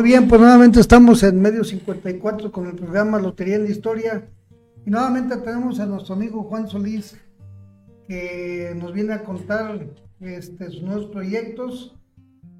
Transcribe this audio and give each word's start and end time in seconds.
Muy 0.00 0.08
bien, 0.08 0.28
pues 0.28 0.40
nuevamente 0.40 0.80
estamos 0.80 1.22
en 1.24 1.42
medio 1.42 1.62
54 1.62 2.50
con 2.50 2.66
el 2.66 2.74
programa 2.74 3.18
Lotería 3.18 3.56
en 3.56 3.64
la 3.64 3.70
Historia. 3.70 4.30
Y 4.86 4.90
nuevamente 4.90 5.36
tenemos 5.36 5.78
a 5.78 5.84
nuestro 5.84 6.14
amigo 6.14 6.42
Juan 6.44 6.68
Solís, 6.68 7.18
que 8.08 8.74
nos 8.80 8.94
viene 8.94 9.12
a 9.12 9.22
contar 9.22 9.88
este, 10.20 10.70
sus 10.70 10.82
nuevos 10.82 11.04
proyectos. 11.10 11.94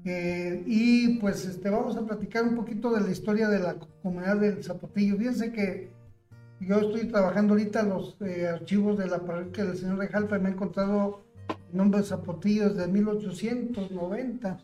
Eh, 0.05 0.61
y 0.67 1.17
pues 1.17 1.43
este, 1.45 1.71
vamos 1.71 1.97
a 1.97 2.05
platicar 2.05 2.43
un 2.43 2.55
poquito 2.55 2.91
de 2.91 3.01
la 3.01 3.09
historia 3.09 3.49
de 3.49 3.57
la 3.57 3.75
comunidad 4.03 4.37
del 4.37 4.63
Zapotillo. 4.63 5.17
Fíjense 5.17 5.51
que 5.51 5.89
yo 6.59 6.79
estoy 6.79 7.07
trabajando 7.07 7.55
ahorita 7.55 7.81
los 7.81 8.17
eh, 8.21 8.49
archivos 8.49 8.99
de 8.99 9.07
la 9.07 9.17
parroquia 9.17 9.65
del 9.65 9.77
Señor 9.77 9.97
de 9.97 10.09
Jalpa 10.09 10.37
y 10.37 10.41
me 10.41 10.49
he 10.49 10.51
encontrado 10.51 11.23
el 11.71 11.75
nombre 11.75 12.01
de 12.01 12.05
Zapotillo 12.05 12.69
desde 12.69 12.87
1890. 12.87 14.59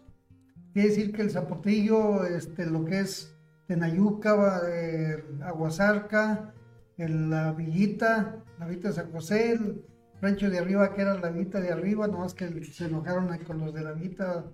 Quiere 0.77 0.90
decir 0.90 1.12
que 1.12 1.23
el 1.23 1.31
Zapotillo, 1.31 2.23
este, 2.23 2.67
lo 2.67 2.86
que 2.86 3.00
es 3.00 3.36
Tenayuca, 3.66 4.61
eh, 4.70 5.23
la 7.00 7.52
Villita, 7.53 8.36
la 8.59 8.67
Villita 8.67 8.89
de 8.89 8.94
San 8.94 9.11
José, 9.11 9.53
el 9.53 9.83
rancho 10.22 10.52
de 10.52 10.59
arriba 10.59 10.94
que 10.94 11.02
era 11.02 11.17
la 11.17 11.31
Villita 11.31 11.59
de 11.59 11.72
arriba, 11.72 12.05
nomás 12.05 12.36
que 12.36 12.64
se 12.64 12.86
enojaron 12.86 13.36
con 13.39 13.59
los 13.59 13.73
de 13.73 13.81
la 13.81 13.94
Villita 13.94 14.45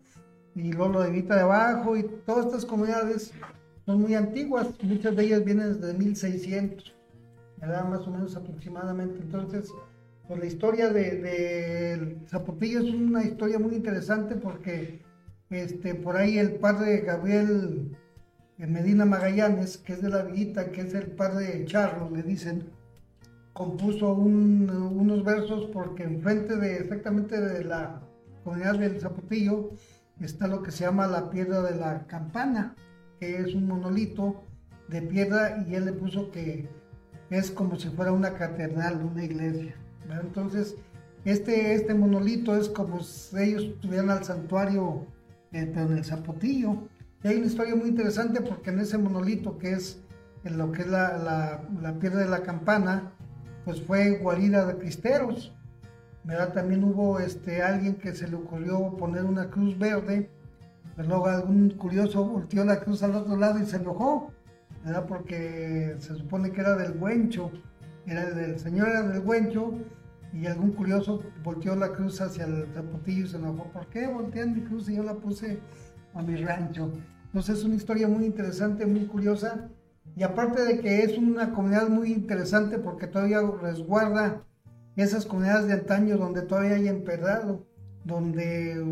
y 0.55 0.71
luego 0.71 1.01
de 1.01 1.11
Villita 1.11 1.35
de 1.35 1.41
abajo 1.41 1.97
y 1.97 2.03
todas 2.25 2.45
estas 2.45 2.65
comunidades 2.65 3.33
son 3.85 3.99
muy 3.99 4.15
antiguas, 4.15 4.69
muchas 4.81 5.17
de 5.17 5.25
ellas 5.25 5.43
vienen 5.43 5.77
desde 5.77 5.93
1600, 5.93 6.95
¿verdad? 7.57 7.83
Más 7.89 8.07
o 8.07 8.11
menos 8.11 8.33
aproximadamente. 8.37 9.19
Entonces, 9.19 9.69
pues 10.25 10.39
la 10.39 10.45
historia 10.45 10.87
de, 10.87 11.17
de 11.17 12.17
Zapotillo 12.29 12.79
es 12.79 12.93
una 12.93 13.25
historia 13.25 13.59
muy 13.59 13.75
interesante 13.75 14.37
porque 14.37 15.02
este, 15.53 15.95
por 15.95 16.17
ahí 16.17 16.37
el 16.37 16.55
padre 16.55 17.01
Gabriel 17.01 17.95
eh, 18.57 18.67
Medina 18.67 19.05
Magallanes, 19.05 19.77
que 19.77 19.93
es 19.93 20.01
de 20.01 20.09
la 20.09 20.23
Villita, 20.23 20.71
que 20.71 20.81
es 20.81 20.93
el 20.93 21.07
padre 21.07 21.65
Charlo, 21.65 22.09
le 22.09 22.23
dicen, 22.23 22.69
compuso 23.53 24.13
unos 24.13 25.23
versos 25.23 25.69
porque 25.71 26.03
enfrente 26.03 26.55
de 26.57 26.77
exactamente 26.77 27.39
de 27.39 27.63
la 27.63 28.01
comunidad 28.43 28.79
del 28.79 28.99
Zapotillo 28.99 29.69
está 30.19 30.47
lo 30.47 30.63
que 30.63 30.71
se 30.71 30.85
llama 30.85 31.07
la 31.07 31.29
piedra 31.29 31.61
de 31.61 31.75
la 31.75 32.05
campana, 32.07 32.75
que 33.19 33.37
es 33.37 33.53
un 33.53 33.67
monolito 33.67 34.43
de 34.89 35.01
piedra 35.01 35.63
y 35.67 35.75
él 35.75 35.85
le 35.85 35.93
puso 35.93 36.31
que 36.31 36.67
es 37.29 37.51
como 37.51 37.77
si 37.77 37.89
fuera 37.89 38.11
una 38.11 38.33
catedral, 38.33 39.03
una 39.03 39.23
iglesia. 39.23 39.75
Entonces, 40.21 40.75
este, 41.25 41.73
este 41.73 41.93
monolito 41.93 42.55
es 42.55 42.69
como 42.69 43.01
si 43.01 43.37
ellos 43.37 43.79
tuvieran 43.79 44.09
al 44.09 44.23
santuario 44.23 45.07
pero 45.53 45.85
en 45.85 45.97
el 45.97 46.03
Zapotillo. 46.03 46.89
Y 47.23 47.27
hay 47.27 47.37
una 47.37 47.45
historia 47.45 47.75
muy 47.75 47.89
interesante 47.89 48.41
porque 48.41 48.71
en 48.71 48.79
ese 48.79 48.97
monolito 48.97 49.57
que 49.57 49.71
es 49.71 50.01
en 50.43 50.57
lo 50.57 50.71
que 50.71 50.81
es 50.81 50.87
la, 50.87 51.61
la, 51.81 51.93
piedra 51.93 52.19
de 52.19 52.29
la 52.29 52.43
campana, 52.43 53.13
pues 53.63 53.81
fue 53.81 54.17
guarida 54.17 54.65
de 54.65 54.77
cristeros. 54.77 55.53
¿verdad? 56.25 56.53
También 56.53 56.83
hubo 56.83 57.19
este, 57.19 57.61
alguien 57.61 57.95
que 57.95 58.13
se 58.13 58.27
le 58.27 58.35
ocurrió 58.35 58.95
poner 58.97 59.23
una 59.23 59.49
cruz 59.49 59.77
verde, 59.77 60.29
pero 60.95 61.07
luego 61.07 61.27
algún 61.27 61.69
curioso 61.71 62.25
volteó 62.25 62.65
la 62.65 62.79
cruz 62.79 63.03
al 63.03 63.15
otro 63.15 63.35
lado 63.35 63.59
y 63.59 63.65
se 63.65 63.77
enojó, 63.77 64.31
¿verdad? 64.85 65.05
porque 65.05 65.95
se 65.99 66.15
supone 66.15 66.51
que 66.51 66.61
era 66.61 66.75
del 66.75 66.97
Huencho, 66.97 67.51
era 68.05 68.29
del 68.31 68.59
señor 68.59 68.89
era 68.89 69.01
del 69.03 69.25
Huencho 69.25 69.73
y 70.33 70.47
algún 70.47 70.71
curioso 70.71 71.21
volteó 71.43 71.75
la 71.75 71.93
cruz 71.93 72.19
hacia 72.19 72.45
el 72.45 72.67
zapotillo 72.73 73.25
y 73.25 73.29
se 73.29 73.37
enojó. 73.37 73.65
¿Por 73.71 73.87
qué 73.87 74.07
voltean 74.07 74.53
mi 74.53 74.61
cruz 74.61 74.89
y 74.89 74.95
yo 74.95 75.03
la 75.03 75.13
puse 75.13 75.59
a 76.15 76.21
mi 76.23 76.35
rancho? 76.37 76.91
Entonces 77.25 77.59
es 77.59 77.63
una 77.63 77.75
historia 77.75 78.07
muy 78.07 78.25
interesante, 78.25 78.85
muy 78.85 79.05
curiosa. 79.05 79.69
Y 80.15 80.23
aparte 80.23 80.63
de 80.63 80.79
que 80.79 81.03
es 81.03 81.17
una 81.17 81.53
comunidad 81.53 81.87
muy 81.87 82.11
interesante 82.11 82.79
porque 82.79 83.07
todavía 83.07 83.41
resguarda 83.61 84.43
esas 84.95 85.25
comunidades 85.25 85.67
de 85.67 85.73
antaño 85.73 86.17
donde 86.17 86.41
todavía 86.41 86.75
hay 86.75 86.87
empedrado, 86.87 87.65
donde 88.03 88.83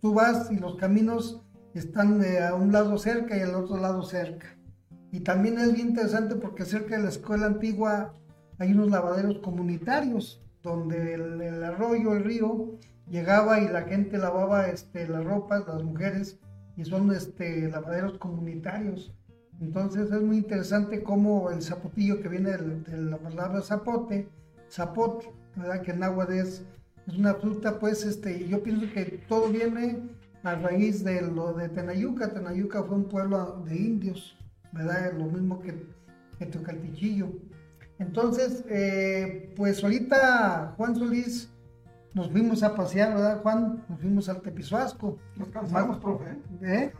tú 0.00 0.14
vas 0.14 0.50
y 0.50 0.56
los 0.56 0.76
caminos 0.76 1.42
están 1.74 2.18
de 2.18 2.44
a 2.44 2.54
un 2.54 2.72
lado 2.72 2.98
cerca 2.98 3.36
y 3.36 3.40
al 3.40 3.54
otro 3.54 3.78
lado 3.78 4.02
cerca. 4.02 4.56
Y 5.10 5.20
también 5.20 5.58
es 5.58 5.72
bien 5.72 5.88
interesante 5.88 6.34
porque 6.34 6.64
cerca 6.64 6.96
de 6.96 7.04
la 7.04 7.08
escuela 7.08 7.46
antigua 7.46 8.14
hay 8.58 8.72
unos 8.72 8.90
lavaderos 8.90 9.38
comunitarios 9.38 10.42
donde 10.62 11.14
el, 11.14 11.64
arroyo, 11.64 12.14
el 12.14 12.24
río, 12.24 12.78
llegaba 13.08 13.60
y 13.60 13.68
la 13.68 13.82
gente 13.82 14.18
lavaba 14.18 14.68
este, 14.68 15.08
las 15.08 15.24
ropas, 15.24 15.66
las 15.66 15.82
mujeres, 15.82 16.38
y 16.76 16.84
son 16.84 17.10
este, 17.12 17.68
lavaderos 17.68 18.18
comunitarios. 18.18 19.12
Entonces 19.60 20.10
es 20.12 20.22
muy 20.22 20.38
interesante 20.38 21.02
cómo 21.02 21.50
el 21.50 21.62
zapotillo 21.62 22.20
que 22.20 22.28
viene 22.28 22.56
de, 22.56 22.96
la 22.96 23.18
palabra 23.18 23.60
zapote, 23.60 24.28
zapote, 24.70 25.32
¿verdad? 25.56 25.82
que 25.82 25.90
en 25.90 26.04
agua 26.04 26.28
es, 26.30 26.64
es 27.06 27.16
una 27.16 27.34
fruta, 27.34 27.78
pues 27.80 28.04
este, 28.04 28.46
yo 28.46 28.62
pienso 28.62 28.86
que 28.92 29.20
todo 29.28 29.48
viene 29.48 29.98
a 30.44 30.54
raíz 30.54 31.02
de 31.02 31.22
lo 31.22 31.52
de 31.52 31.68
Tenayuca. 31.68 32.32
Tenayuca 32.32 32.82
fue 32.84 32.96
un 32.96 33.04
pueblo 33.04 33.62
de 33.66 33.76
indios, 33.76 34.36
¿verdad? 34.72 35.12
Lo 35.14 35.24
mismo 35.24 35.60
que, 35.60 35.74
que. 36.38 36.46
Entonces, 37.98 38.64
eh, 38.68 39.52
pues 39.56 39.82
ahorita 39.82 40.74
Juan 40.76 40.94
Solís 40.96 41.50
nos 42.14 42.30
fuimos 42.30 42.62
a 42.62 42.74
pasear, 42.74 43.14
¿verdad, 43.14 43.42
Juan? 43.42 43.84
Nos 43.88 44.00
fuimos 44.00 44.28
al 44.28 44.40
Tepizuasco. 44.40 45.18
Nos 45.36 45.48
cansamos, 45.48 45.98
profe. 45.98 46.38
¿Eh? 46.62 46.92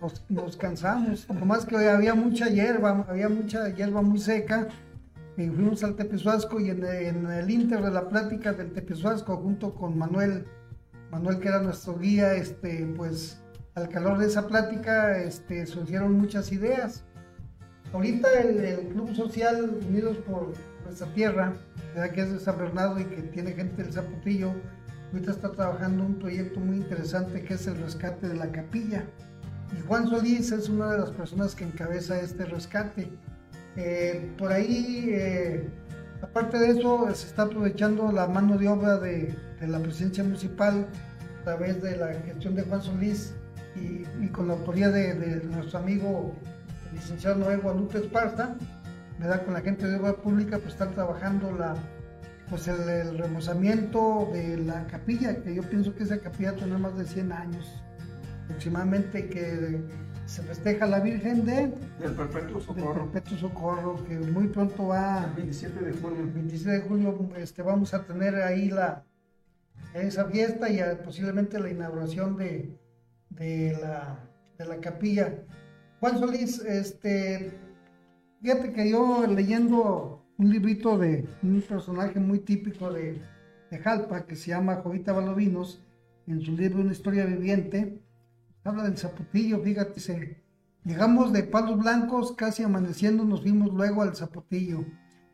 Nos, 0.00 0.24
nos 0.28 0.56
cansamos. 0.56 1.28
Nomás 1.28 1.66
que 1.66 1.76
había 1.76 2.14
mucha 2.14 2.48
hierba, 2.48 3.04
había 3.08 3.28
mucha 3.28 3.68
hierba 3.68 4.02
muy 4.02 4.18
seca. 4.18 4.68
Y 5.36 5.48
fuimos 5.48 5.82
al 5.84 5.96
Tepizuasco 5.96 6.60
y 6.60 6.70
en, 6.70 6.84
el 6.84 7.50
inter 7.50 7.82
de 7.82 7.90
la 7.90 8.08
plática 8.08 8.52
del 8.52 8.72
Tepizuasco, 8.72 9.36
junto 9.36 9.74
con 9.74 9.98
Manuel, 9.98 10.46
Manuel 11.10 11.40
que 11.40 11.48
era 11.48 11.60
nuestro 11.60 11.98
guía, 11.98 12.34
este, 12.34 12.86
pues 12.96 13.42
al 13.74 13.88
calor 13.88 14.18
de 14.18 14.26
esa 14.26 14.46
plática 14.46 15.18
este, 15.18 15.66
surgieron 15.66 16.12
muchas 16.12 16.52
ideas 16.52 17.04
Ahorita 17.94 18.28
el, 18.40 18.88
Club 18.88 19.14
Social 19.14 19.78
Unidos 19.88 20.16
por 20.26 20.52
Nuestra 20.84 21.06
Tierra, 21.14 21.52
que 22.12 22.22
es 22.22 22.32
de 22.32 22.40
San 22.40 22.58
Bernardo 22.58 22.98
y 22.98 23.04
que 23.04 23.22
tiene 23.22 23.52
gente 23.52 23.84
del 23.84 23.92
Zapotillo, 23.92 24.52
ahorita 25.12 25.30
está 25.30 25.52
trabajando 25.52 26.04
un 26.04 26.18
proyecto 26.18 26.58
muy 26.58 26.78
interesante 26.78 27.44
que 27.44 27.54
es 27.54 27.68
el 27.68 27.76
rescate 27.76 28.28
de 28.28 28.34
la 28.34 28.50
capilla. 28.50 29.04
Y 29.78 29.86
Juan 29.86 30.08
Solís 30.08 30.50
es 30.50 30.68
una 30.68 30.90
de 30.90 30.98
las 30.98 31.12
personas 31.12 31.54
que 31.54 31.62
encabeza 31.62 32.20
este 32.20 32.44
rescate. 32.46 33.12
Eh, 33.76 34.28
por 34.38 34.50
ahí, 34.50 35.10
eh, 35.12 35.68
aparte 36.20 36.58
de 36.58 36.70
eso, 36.70 37.06
se 37.14 37.28
está 37.28 37.42
aprovechando 37.42 38.10
la 38.10 38.26
mano 38.26 38.58
de 38.58 38.68
obra 38.68 38.98
de, 38.98 39.36
la 39.60 39.78
presidencia 39.78 40.24
municipal 40.24 40.88
a 41.42 41.44
través 41.44 41.80
de 41.80 41.96
la 41.96 42.08
gestión 42.08 42.56
de 42.56 42.62
Juan 42.62 42.82
Solís 42.82 43.34
y, 43.76 44.26
con 44.30 44.48
la 44.48 44.54
autoría 44.54 44.90
de, 44.90 45.14
de 45.14 45.44
nuestro 45.44 45.78
amigo 45.78 46.34
licenciado 46.94 47.36
Noé 47.36 47.56
Guadalupe 47.56 47.98
Esparta, 47.98 48.56
¿verdad? 49.18 49.44
con 49.44 49.54
la 49.54 49.60
gente 49.60 49.86
de 49.86 49.96
obra 49.96 50.14
pública, 50.14 50.58
pues 50.58 50.74
están 50.74 50.94
trabajando 50.94 51.52
la, 51.52 51.74
pues 52.48 52.68
el, 52.68 53.18
remozamiento 53.18 54.30
de 54.32 54.58
la 54.58 54.86
capilla, 54.86 55.42
que 55.42 55.54
yo 55.54 55.62
pienso 55.62 55.94
que 55.94 56.04
esa 56.04 56.18
capilla 56.18 56.54
tiene 56.54 56.78
más 56.78 56.96
de 56.96 57.04
100 57.04 57.32
años 57.32 57.82
aproximadamente, 58.44 59.28
que 59.28 59.80
se 60.26 60.42
festeja 60.42 60.86
la 60.86 61.00
Virgen 61.00 61.44
de... 61.44 61.72
Del 61.98 62.12
Perpetuo 62.14 62.60
Socorro. 62.60 63.10
Perpetuo 63.10 63.38
Socorro, 63.38 64.04
que 64.04 64.18
muy 64.18 64.48
pronto 64.48 64.88
va... 64.88 65.24
El 65.24 65.34
27 65.34 65.84
de 65.84 65.92
julio. 65.92 66.20
El 66.20 66.30
27 66.30 66.70
de 66.70 66.80
julio 66.80 67.30
este, 67.36 67.62
vamos 67.62 67.94
a 67.94 68.04
tener 68.04 68.36
ahí 68.36 68.70
la, 68.70 69.04
esa 69.94 70.26
fiesta 70.26 70.70
y 70.70 70.80
posiblemente 71.04 71.58
la 71.58 71.70
inauguración 71.70 72.36
de, 72.36 72.76
de, 73.30 73.78
la, 73.80 74.18
de 74.58 74.66
la 74.66 74.78
capilla. 74.78 75.34
Juan 76.04 76.18
Solís, 76.18 76.58
este, 76.58 77.50
fíjate 78.42 78.74
que 78.74 78.90
yo 78.90 79.26
leyendo 79.26 80.22
un 80.36 80.50
librito 80.50 80.98
de 80.98 81.26
un 81.42 81.62
personaje 81.62 82.20
muy 82.20 82.40
típico 82.40 82.92
de, 82.92 83.22
Jalpa 83.82 84.26
que 84.26 84.36
se 84.36 84.50
llama 84.50 84.82
Jovita 84.82 85.14
Balovinos, 85.14 85.82
en 86.26 86.42
su 86.42 86.52
libro 86.52 86.82
Una 86.82 86.92
historia 86.92 87.24
viviente, 87.24 88.02
habla 88.64 88.82
del 88.82 88.98
zapotillo, 88.98 89.60
fíjate, 89.60 90.42
llegamos 90.84 91.32
de 91.32 91.42
palos 91.42 91.78
blancos, 91.78 92.32
casi 92.32 92.62
amaneciendo 92.62 93.24
nos 93.24 93.40
fuimos 93.40 93.72
luego 93.72 94.02
al 94.02 94.14
zapotillo. 94.14 94.84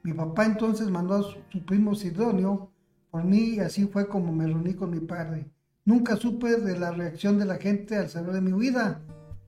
Mi 0.05 0.13
papá 0.13 0.47
entonces 0.47 0.89
mandó 0.89 1.17
a 1.17 1.23
su, 1.25 1.65
primo 1.67 1.97
Sidonio 1.97 2.71
por 3.11 3.25
mí 3.25 3.55
y 3.57 3.59
así 3.59 3.89
fue 3.89 4.07
como 4.07 4.33
me 4.33 4.47
reuní 4.47 4.75
con 4.75 4.93
mi 4.93 5.01
padre. 5.01 5.51
Nunca 5.85 6.15
supe 6.15 6.59
de 6.59 6.79
la 6.79 6.93
reacción 6.93 7.41
de 7.41 7.47
la 7.47 7.57
gente 7.57 7.97
al 7.97 8.09
saber 8.09 8.35
de 8.35 8.41
mi 8.41 8.53
vida 8.53 9.03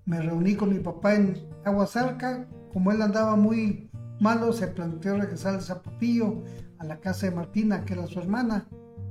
me 0.04 0.20
reuní 0.20 0.54
con 0.56 0.70
mi 0.70 0.80
papá 0.80 1.14
en 1.14 1.34
Aguasarca. 1.64 2.46
Como 2.72 2.90
él 2.92 3.02
andaba 3.02 3.36
muy 3.36 3.90
malo, 4.20 4.52
se 4.52 4.66
planteó 4.68 5.16
regresar 5.18 5.54
al 5.54 5.62
Zapotillo, 5.62 6.42
a 6.78 6.84
la 6.84 6.98
casa 7.00 7.26
de 7.26 7.36
Martina, 7.36 7.84
que 7.84 7.94
era 7.94 8.06
su 8.06 8.18
hermana. 8.18 8.66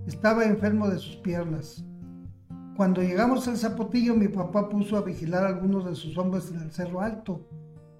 Estaba 0.07 0.45
enfermo 0.45 0.89
de 0.89 0.97
sus 0.97 1.15
piernas. 1.17 1.85
Cuando 2.75 3.01
llegamos 3.01 3.47
al 3.47 3.57
Zapotillo, 3.57 4.15
mi 4.15 4.27
papá 4.27 4.67
puso 4.69 4.97
a 4.97 5.01
vigilar 5.01 5.43
a 5.43 5.49
algunos 5.49 5.85
de 5.85 5.95
sus 5.95 6.17
hombres 6.17 6.49
en 6.51 6.61
el 6.61 6.71
Cerro 6.71 7.01
Alto. 7.01 7.47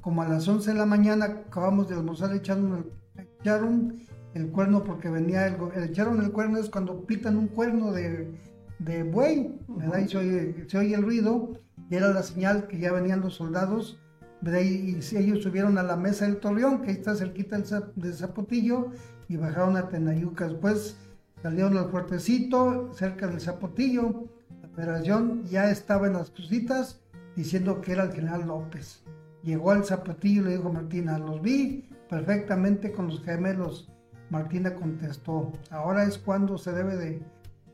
Como 0.02 0.24
a 0.24 0.28
las 0.28 0.48
11 0.48 0.72
de 0.72 0.78
la 0.78 0.86
mañana 0.88 1.26
acabamos 1.26 1.88
de 1.88 1.96
almorzar, 1.96 2.34
echaron 2.34 2.74
el, 3.18 3.24
echaron 3.40 4.00
el 4.34 4.50
cuerno 4.50 4.84
porque 4.84 5.10
venía 5.10 5.46
el, 5.46 5.58
go- 5.58 5.72
echaron 5.74 6.22
el 6.24 6.32
cuerno 6.32 6.58
es 6.58 6.70
cuando 6.70 7.06
pitan 7.06 7.38
un 7.38 7.48
cuerno 7.50 7.92
de, 7.92 8.34
de 8.80 9.04
buey, 9.04 9.60
¿verdad? 9.68 10.00
Y 10.00 10.08
se 10.08 10.18
oye, 10.18 10.66
se 10.68 10.78
oye 10.80 10.96
el 10.96 11.04
ruido 11.04 11.52
y 11.92 11.96
era 11.98 12.08
la 12.14 12.24
señal 12.24 12.68
que 12.68 12.80
ya 12.80 12.94
venían 12.94 13.20
los 13.20 13.36
soldados, 13.36 14.00
¿verdad? 14.40 14.62
Y, 14.62 14.98
y 14.98 15.18
ellos 15.18 15.44
subieron 15.44 15.78
a 15.78 15.84
la 15.84 15.98
mesa 15.98 16.26
del 16.26 16.38
Torreón, 16.38 16.82
que 16.82 16.92
ahí 16.92 16.96
está 16.96 17.16
cerquita 17.16 17.60
del 17.96 18.14
Zapotillo, 18.14 18.92
y 19.28 19.36
bajaron 19.36 19.76
a 19.76 19.90
Tenayuca. 19.90 20.48
Después 20.48 20.96
salieron 21.44 21.78
al 21.78 21.90
fuertecito, 21.90 22.94
cerca 22.94 23.28
del 23.28 23.42
Zapotillo. 23.42 24.24
La 24.62 24.70
operación 24.70 25.44
ya 25.44 25.70
estaba 25.70 26.08
en 26.08 26.14
las 26.14 26.32
crucitas 26.32 27.02
diciendo 27.36 27.82
que 27.82 27.92
era 27.92 28.04
el 28.04 28.14
general 28.14 28.48
López. 28.48 29.04
Llegó 29.44 29.72
al 29.72 29.84
Zapotillo 29.84 30.44
y 30.44 30.46
le 30.46 30.52
dijo 30.52 30.72
Martina, 30.72 31.20
los 31.20 31.42
vi 31.42 31.90
perfectamente 32.10 32.94
con 32.94 33.08
los 33.08 33.22
gemelos. 33.22 33.92
Martina 34.30 34.76
contestó, 34.76 35.52
ahora 35.70 36.06
es 36.06 36.18
cuando 36.18 36.58
se 36.58 36.72
debe 36.72 36.96
de, 36.96 37.22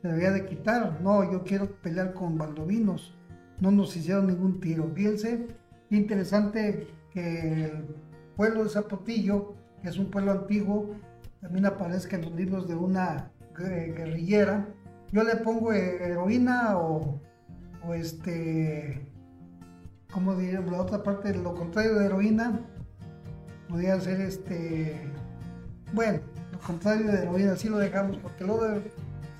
se 0.02 0.08
debería 0.08 0.32
de 0.32 0.44
quitar. 0.44 1.00
No, 1.02 1.30
yo 1.30 1.44
quiero 1.44 1.70
pelear 1.82 2.14
con 2.14 2.36
baldovinos. 2.36 3.14
No 3.60 3.70
nos 3.70 3.96
hicieron 3.96 4.26
ningún 4.28 4.60
tiro. 4.60 4.90
Fíjense, 4.94 5.46
interesante 5.90 6.86
que 7.12 7.64
el 7.64 7.86
pueblo 8.36 8.64
de 8.64 8.70
Zapotillo, 8.70 9.54
que 9.82 9.88
es 9.88 9.98
un 9.98 10.06
pueblo 10.10 10.32
antiguo, 10.32 10.94
también 11.40 11.66
aparezca 11.66 12.16
en 12.16 12.22
los 12.22 12.32
libros 12.34 12.68
de 12.68 12.74
una 12.76 13.30
gue- 13.56 13.94
guerrillera. 13.94 14.66
Yo 15.12 15.24
le 15.24 15.36
pongo 15.36 15.72
eh, 15.72 16.02
heroína 16.04 16.76
o, 16.78 17.20
o 17.86 17.94
este, 17.94 19.06
¿cómo 20.12 20.34
diría? 20.36 20.60
La 20.60 20.82
otra 20.82 21.02
parte, 21.02 21.34
lo 21.34 21.54
contrario 21.54 21.94
de 21.98 22.06
heroína, 22.06 22.60
podría 23.68 23.98
ser 24.00 24.20
este, 24.20 25.00
bueno, 25.92 26.20
lo 26.52 26.58
contrario 26.60 27.06
de 27.10 27.22
heroína, 27.22 27.52
así 27.52 27.68
lo 27.68 27.78
dejamos, 27.78 28.18
porque 28.18 28.44
luego 28.44 28.64
de- 28.68 28.92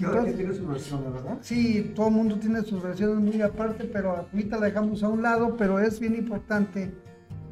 Cada 0.06 0.22
quien 0.24 0.36
tiene 0.36 0.54
sus 0.54 0.68
versiones, 0.68 1.12
¿verdad? 1.12 1.38
Sí, 1.40 1.92
todo 1.96 2.08
el 2.08 2.14
mundo 2.14 2.38
tiene 2.38 2.62
sus 2.62 2.82
versiones 2.82 3.16
muy 3.16 3.42
aparte, 3.42 3.84
pero 3.84 4.16
ahorita 4.16 4.58
la 4.58 4.66
dejamos 4.66 5.02
a 5.02 5.08
un 5.08 5.22
lado, 5.22 5.56
pero 5.56 5.78
es 5.80 5.98
bien 5.98 6.14
importante 6.14 6.92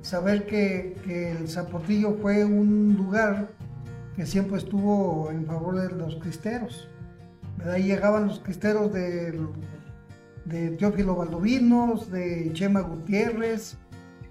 saber 0.02 0.46
que, 0.46 0.96
que 1.04 1.32
el 1.32 1.48
Zapotillo 1.48 2.14
fue 2.22 2.44
un 2.44 2.94
lugar 2.96 3.48
que 4.14 4.24
siempre 4.26 4.58
estuvo 4.58 5.28
en 5.30 5.44
favor 5.46 5.76
de 5.80 5.90
los 5.94 6.16
cristeros. 6.16 6.88
Ahí 7.64 7.84
llegaban 7.84 8.28
los 8.28 8.38
cristeros 8.40 8.92
de, 8.92 9.38
de 10.44 10.70
Teófilo 10.76 11.16
Valdovinos, 11.16 12.10
de 12.10 12.50
Chema 12.52 12.80
Gutiérrez, 12.82 13.76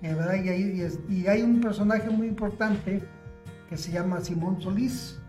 ¿verdad? 0.02 0.36
Y, 0.44 0.50
ahí- 0.50 0.74
y 0.78 0.82
es- 0.82 1.00
y 1.10 1.28
hay 1.28 1.42
un 1.42 1.60
personaje 1.60 2.10
muy 2.10 2.28
importante 2.28 3.02
que 3.70 3.76
se 3.78 3.92
llama 3.92 4.22
Simón 4.22 4.62
Solís, 4.62 5.20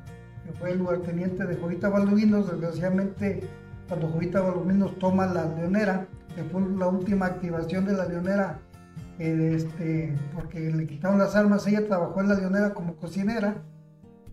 que 0.46 0.52
fue 0.52 0.72
el 0.72 0.78
lugarteniente 0.78 1.44
de 1.44 1.56
Jovita 1.56 1.88
Baldovinos, 1.88 2.50
desgraciadamente 2.50 3.48
cuando 3.88 4.08
Jovita 4.08 4.40
Baldovinos 4.40 4.98
toma 4.98 5.26
la 5.26 5.44
leonera, 5.44 6.06
que 6.34 6.44
fue 6.44 6.60
la 6.76 6.86
última 6.88 7.26
activación 7.26 7.84
de 7.86 7.92
la 7.94 8.06
leonera, 8.06 8.58
eh, 9.18 9.52
este, 9.56 10.16
porque 10.34 10.70
le 10.70 10.86
quitaron 10.86 11.18
las 11.18 11.34
armas, 11.34 11.66
ella 11.66 11.86
trabajó 11.86 12.20
en 12.20 12.28
la 12.28 12.34
leonera 12.34 12.74
como 12.74 12.96
cocinera, 12.96 13.62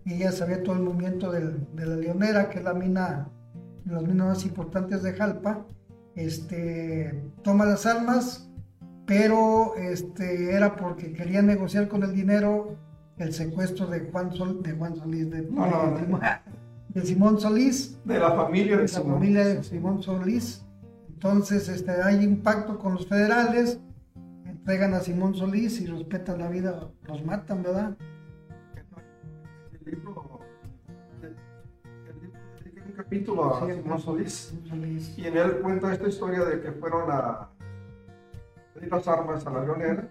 y 0.04 0.14
ella 0.14 0.32
sabía 0.32 0.62
todo 0.62 0.74
el 0.74 0.82
movimiento 0.82 1.32
de 1.32 1.86
la 1.86 1.96
leonera, 1.96 2.50
que 2.50 2.58
es 2.58 2.64
la 2.64 2.74
mina, 2.74 3.28
las 3.86 4.02
minas 4.02 4.26
más 4.26 4.44
importantes 4.44 5.02
de 5.02 5.14
Jalpa, 5.14 5.64
este, 6.14 7.22
toma 7.42 7.64
las 7.64 7.86
armas, 7.86 8.50
pero 9.06 9.74
este, 9.76 10.52
era 10.54 10.76
porque 10.76 11.12
quería 11.12 11.42
negociar 11.42 11.88
con 11.88 12.02
el 12.02 12.14
dinero 12.14 12.76
el 13.18 13.32
secuestro 13.32 13.86
de 13.86 14.00
Juan, 14.10 14.32
Sol, 14.32 14.62
de 14.62 14.72
Juan 14.72 14.96
Solís, 14.96 15.30
de, 15.30 15.42
No, 15.42 15.66
no, 15.66 15.86
no. 15.86 15.96
de 15.96 16.04
Simón- 16.06 16.20
de 16.88 17.00
Simón 17.02 17.40
Solís, 17.40 17.98
De 18.04 18.18
la 18.18 18.32
familia 18.32 18.76
de 18.76 18.82
la 18.82 18.88
Simón. 18.88 19.14
familia 19.14 19.44
de 19.46 19.62
Simón 19.64 20.02
Solís. 20.02 20.64
Entonces 21.08 21.68
este, 21.68 21.90
hay 22.02 22.22
impacto 22.22 22.78
con 22.78 22.94
los 22.94 23.06
federales, 23.06 23.80
entregan 24.46 24.94
a 24.94 25.00
Simón 25.00 25.34
Solís 25.34 25.80
y 25.80 25.86
respetan 25.86 26.38
la 26.38 26.48
vida, 26.48 26.88
los 27.06 27.24
matan, 27.24 27.62
¿verdad? 27.62 27.96
El 29.72 29.90
libro, 29.92 30.40
el, 31.22 31.36
el 32.08 32.20
libro 32.20 32.38
dedica 32.64 32.84
un 32.86 32.92
capítulo 32.92 33.54
a 33.56 33.66
Sí, 33.66 33.72
Simón 33.74 33.98
Solís. 34.00 34.32
Simón 34.34 34.68
Solís. 34.68 35.18
Y 35.18 35.26
en 35.26 35.36
él 35.36 35.58
cuenta 35.62 35.92
esta 35.92 36.08
historia 36.08 36.44
de 36.44 36.60
que 36.60 36.72
fueron 36.72 37.10
a 37.10 37.48
pedir 38.74 38.90
las 38.90 39.06
armas 39.08 39.46
a 39.46 39.50
la 39.50 39.64
leonera. 39.64 40.08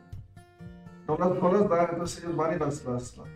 No 1.07 1.17
las, 1.17 1.29
no 1.41 1.51
las 1.51 1.69
dan, 1.69 1.87
entonces 1.91 2.23
ellos 2.23 2.35
van 2.35 2.55
y 2.55 2.59
las, 2.59 2.85
las, 2.85 3.17
las 3.17 3.27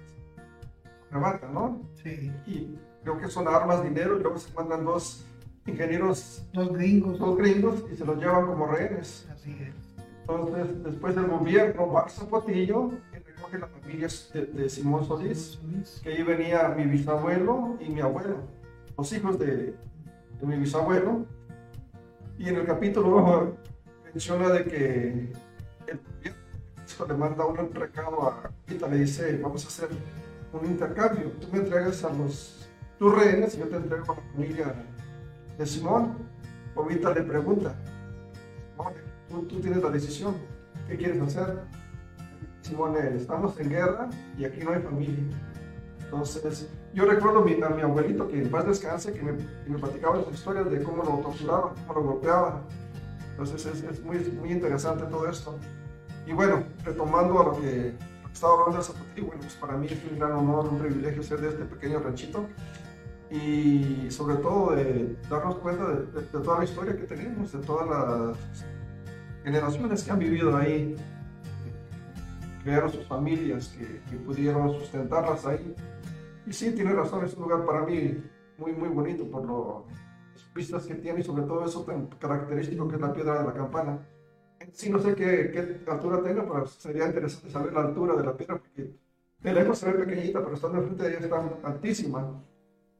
arrebatan, 1.11 1.53
¿no? 1.53 1.81
Sí, 2.01 2.31
Y 2.45 2.75
creo 3.03 3.17
que 3.19 3.27
son 3.27 3.47
armas, 3.47 3.83
dinero, 3.83 4.17
y 4.17 4.21
luego 4.23 4.37
se 4.37 4.53
mandan 4.53 4.85
dos 4.85 5.25
ingenieros, 5.65 6.47
los 6.53 6.71
gringos. 6.73 7.19
dos 7.19 7.37
gringos, 7.37 7.83
y 7.91 7.95
se 7.95 8.05
los 8.05 8.17
llevan 8.17 8.45
como 8.47 8.67
rehenes. 8.67 9.27
Así 9.31 9.51
es. 9.61 9.73
Entonces, 10.21 10.83
después 10.83 11.15
el 11.15 11.27
gobierno 11.27 11.91
va 11.91 12.01
a 12.01 12.09
Zapotillo 12.09 12.91
y 13.13 13.17
recoge 13.17 13.59
la 13.59 13.67
familia 13.67 14.07
de, 14.33 14.45
de 14.45 14.69
Simón 14.69 15.05
Solís, 15.05 15.59
Solís. 15.61 16.01
que 16.03 16.09
ahí 16.09 16.23
venía 16.23 16.67
mi 16.69 16.83
bisabuelo 16.85 17.77
y 17.79 17.89
mi 17.89 18.01
abuelo, 18.01 18.35
los 18.97 19.11
hijos 19.13 19.39
de, 19.39 19.73
de 20.39 20.45
mi 20.45 20.57
bisabuelo. 20.57 21.25
Y 22.37 22.49
en 22.49 22.57
el 22.57 22.65
capítulo 22.65 23.57
menciona 24.13 24.49
de 24.49 24.63
que 24.65 25.07
el 25.87 25.99
gobierno 25.99 26.36
le 27.05 27.13
manda 27.13 27.45
un 27.45 27.73
recado 27.73 28.27
a 28.27 28.49
Rita, 28.67 28.87
le 28.87 28.97
dice, 28.99 29.37
vamos 29.37 29.65
a 29.65 29.67
hacer 29.67 29.89
un 30.53 30.65
intercambio, 30.65 31.31
tú 31.41 31.47
me 31.51 31.59
entregas 31.59 32.03
a 32.03 32.09
los 32.13 32.69
tus 32.97 33.13
rehenes 33.13 33.53
y 33.55 33.59
yo 33.59 33.67
te 33.67 33.75
entrego 33.75 34.05
a 34.11 34.15
la 34.15 34.21
familia 34.31 34.73
de 35.57 35.65
Simón. 35.65 36.17
Jovita 36.73 37.13
le 37.13 37.23
pregunta, 37.23 37.75
Simón, 39.27 39.47
tú, 39.47 39.59
tienes 39.59 39.83
la 39.83 39.89
decisión, 39.89 40.35
¿qué 40.87 40.95
quieres 40.97 41.21
hacer? 41.21 41.59
Simón, 42.61 42.95
estamos 42.97 43.59
en 43.59 43.69
guerra 43.69 44.09
y 44.37 44.45
aquí 44.45 44.61
no 44.63 44.71
hay 44.71 44.81
familia. 44.81 45.23
Entonces, 46.03 46.69
yo 46.93 47.05
recuerdo 47.05 47.41
mi- 47.43 47.61
a 47.61 47.69
mi 47.69 47.81
abuelito, 47.81 48.27
que 48.27 48.41
en 48.41 48.49
paz 48.49 48.65
descanse, 48.65 49.11
que 49.13 49.21
me, 49.21 49.33
platicaba 49.77 50.23
sus 50.23 50.33
historias 50.33 50.69
de 50.71 50.81
cómo 50.81 51.03
lo 51.03 51.19
torturaban, 51.19 51.73
cómo 51.85 51.99
lo 51.99 52.05
golpeaban. 52.13 52.61
Entonces, 53.31 53.65
es, 53.65 53.83
es 53.83 54.01
muy, 54.03 54.17
muy 54.39 54.51
interesante 54.51 55.03
todo 55.05 55.27
esto. 55.29 55.59
Y 56.27 56.33
bueno, 56.33 56.63
retomando 56.83 57.39
a 57.39 57.43
lo 57.45 57.61
que, 57.61 57.93
estaba 58.33 58.53
hablando 58.53 58.77
de 58.77 58.83
Zapotillo, 58.83 59.27
bueno, 59.27 59.41
pues 59.41 59.55
para 59.55 59.77
mí 59.77 59.87
es 59.87 60.11
un 60.11 60.19
gran 60.19 60.33
honor, 60.33 60.67
un 60.67 60.77
privilegio 60.77 61.23
ser 61.23 61.41
de 61.41 61.49
este 61.49 61.65
pequeño 61.65 61.99
ranchito 61.99 62.45
y 63.31 64.11
sobre 64.11 64.35
todo 64.35 64.75
darnos 65.29 65.55
cuenta 65.55 65.87
de, 65.89 66.21
toda 66.23 66.59
la 66.59 66.65
historia 66.65 66.95
que 66.95 67.03
tenemos, 67.03 67.51
de 67.51 67.59
todas 67.59 67.87
las 67.89 68.65
generaciones 69.43 70.03
que 70.03 70.11
han 70.11 70.19
vivido 70.19 70.55
ahí, 70.55 70.95
crearon 72.63 72.91
sus 72.91 73.07
familias, 73.07 73.69
que, 73.69 74.01
que 74.09 74.17
pudieron 74.17 74.69
sustentarlas 74.73 75.45
ahí. 75.45 75.73
Y 76.45 76.53
sí, 76.53 76.73
tiene 76.73 76.93
razón, 76.93 77.25
es 77.25 77.33
un 77.35 77.43
lugar 77.43 77.65
para 77.65 77.85
mí 77.85 78.21
muy, 78.57 78.73
muy 78.73 78.89
bonito 78.89 79.29
por 79.31 79.45
lo, 79.45 79.85
las 80.33 80.53
vistas 80.53 80.85
que 80.85 80.95
tiene 80.95 81.21
y 81.21 81.23
sobre 81.23 81.43
todo 81.43 81.65
eso 81.65 81.83
tan 81.83 82.07
característico 82.07 82.87
que 82.87 82.95
es 82.95 83.01
la 83.01 83.13
piedra 83.13 83.39
de 83.39 83.47
la 83.47 83.53
campana. 83.53 83.99
Sí, 84.73 84.89
no 84.89 84.99
sé 84.99 85.15
qué, 85.15 85.49
qué 85.51 85.91
altura 85.91 86.21
tenga, 86.21 86.43
pero 86.47 86.65
sería 86.67 87.07
interesante 87.07 87.49
saber 87.49 87.73
la 87.73 87.81
altura 87.81 88.15
de 88.15 88.23
la 88.23 88.35
piedra, 88.35 88.57
porque 88.57 88.91
de 89.39 89.53
lejos 89.53 89.77
se 89.77 89.91
ve 89.91 90.05
pequeñita, 90.05 90.41
pero 90.43 90.55
estando 90.55 90.77
enfrente 90.79 91.03
de 91.03 91.09
ella 91.09 91.19
está 91.19 91.59
altísima. 91.63 92.43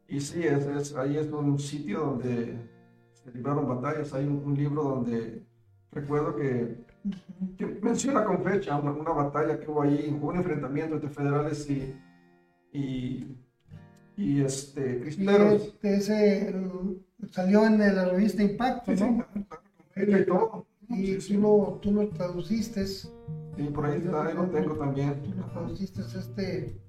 Y 0.07 0.19
sí, 0.21 0.43
es, 0.43 0.65
es- 0.65 0.95
ahí 0.95 1.17
es 1.17 1.27
un 1.31 1.59
sitio 1.59 1.99
donde 1.99 2.57
se 3.13 3.31
libraron 3.31 3.67
batallas. 3.67 4.13
Hay 4.13 4.25
un, 4.25 4.41
un 4.45 4.55
libro 4.55 4.83
donde 4.83 5.43
recuerdo 5.91 6.35
que, 6.35 6.77
que 7.57 7.65
menciona 7.81 8.23
con 8.23 8.43
fecha 8.43 8.77
una, 8.79 8.91
una 8.91 9.11
batalla 9.11 9.59
que 9.59 9.69
hubo 9.69 9.81
ahí, 9.81 10.17
un 10.21 10.35
enfrentamiento 10.37 10.95
entre 10.95 11.09
federales 11.09 11.69
y, 11.69 11.93
y, 12.71 13.35
y 14.15 14.41
este, 14.41 14.97
Y 14.97 15.01
cristeros. 15.01 15.61
este, 15.63 15.95
ese 15.97 16.49
el- 16.49 17.05
salió 17.31 17.65
en 17.65 17.79
la 17.79 18.05
revista 18.05 18.43
Impacto, 18.43 18.91
Sí, 18.91 18.97
sí, 18.97 19.03
¿no? 19.03 19.25
fecha 19.93 20.19
y 20.19 20.25
todo. 20.25 20.65
Y 20.89 21.19
Sí, 21.19 21.35
tú 21.35 21.41
lo, 21.41 21.79
tú 21.81 21.91
lo 21.93 22.07
traduciste, 22.09 22.85
sí, 22.87 23.09
por 23.73 23.85
ahí 23.85 23.99
está, 23.99 24.25
ahí 24.27 24.33
lo 24.35 24.45
tengo 24.45 24.75
también. 24.75 25.21
tú 25.21 25.33
lo 25.37 25.45
traduciste 25.47 26.01
este 26.01 26.79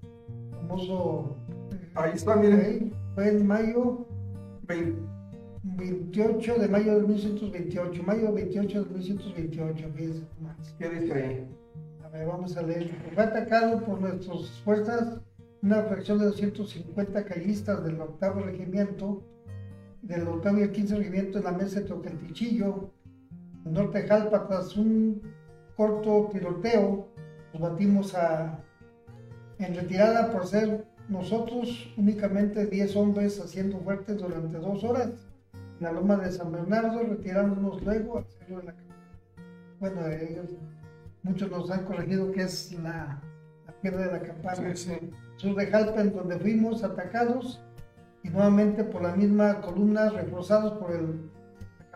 famoso... 0.52 1.37
eh, 1.73 1.90
Ahí 1.95 2.12
está, 2.14 2.37
miren. 2.37 2.61
ahí, 2.61 2.93
Fue 3.14 3.28
en 3.28 3.47
mayo 3.47 4.07
Vein- 4.67 4.97
28 5.64 6.55
de 6.59 6.69
mayo 6.69 6.95
de 6.95 7.00
1928, 7.00 8.02
mayo 8.05 8.33
28 8.33 8.85
de 8.85 8.90
1928, 8.90 9.88
fíjense 9.95 10.23
más. 10.40 10.75
¿Qué 10.78 10.88
dice 10.88 11.12
ahí? 11.14 11.49
A 12.05 12.09
ver, 12.09 12.26
vamos 12.26 12.57
a 12.57 12.62
leer. 12.62 12.90
Fue 13.14 13.23
atacado 13.23 13.85
por 13.85 14.00
nuestras 14.00 14.50
fuerzas 14.64 15.19
una 15.62 15.83
fracción 15.83 16.19
de 16.21 16.26
250 16.26 17.25
callistas 17.25 17.83
del 17.85 18.00
octavo 18.00 18.40
regimiento 18.43 19.23
del 20.02 20.28
octavo 20.28 20.59
y 20.59 20.62
el 20.62 20.71
quince 20.73 20.97
regimiento 20.97 21.38
en 21.38 21.45
la 21.45 21.52
mesa 21.52 21.81
de 21.81 21.87
Toqueltichillo, 21.87 22.67
en 22.67 22.88
norte 23.72 24.02
de 24.02 24.08
Jalpa, 24.08 24.46
tras 24.46 24.76
un 24.76 25.22
corto 25.76 26.28
tiroteo, 26.32 27.08
nos 27.52 27.62
batimos 27.62 28.14
a, 28.14 28.58
en 29.58 29.75
retirada 29.75 30.32
por 30.32 30.46
ser 30.46 30.87
nosotros 31.08 31.92
únicamente 31.96 32.66
10 32.66 32.96
hombres 32.96 33.40
haciendo 33.40 33.78
fuertes 33.78 34.18
durante 34.18 34.58
dos 34.58 34.84
horas 34.84 35.10
en 35.54 35.84
la 35.84 35.92
loma 35.92 36.16
de 36.16 36.30
San 36.30 36.52
Bernardo, 36.52 37.02
retirándonos 37.02 37.82
luego 37.82 38.25
de 38.48 38.62
la 38.62 38.75
Bueno, 39.80 40.06
ellos, 40.08 40.50
muchos 41.22 41.50
nos 41.50 41.70
han 41.70 41.84
corregido 41.84 42.32
que 42.32 42.42
es 42.42 42.72
la, 42.72 43.22
la 43.66 43.72
piedra 43.80 44.06
de 44.06 44.12
la 44.12 44.22
campana. 44.22 44.75
Sí, 44.75 44.90
sí. 44.90 45.10
Sur 45.37 45.54
de 45.54 45.66
Jalpa, 45.68 46.00
en 46.00 46.12
donde 46.12 46.38
fuimos 46.38 46.82
atacados 46.82 47.62
y 48.25 48.28
nuevamente 48.30 48.82
por 48.84 49.02
la 49.02 49.14
misma 49.14 49.60
columna, 49.60 50.10
reforzados 50.10 50.72
por 50.75 50.90
el 50.90 51.30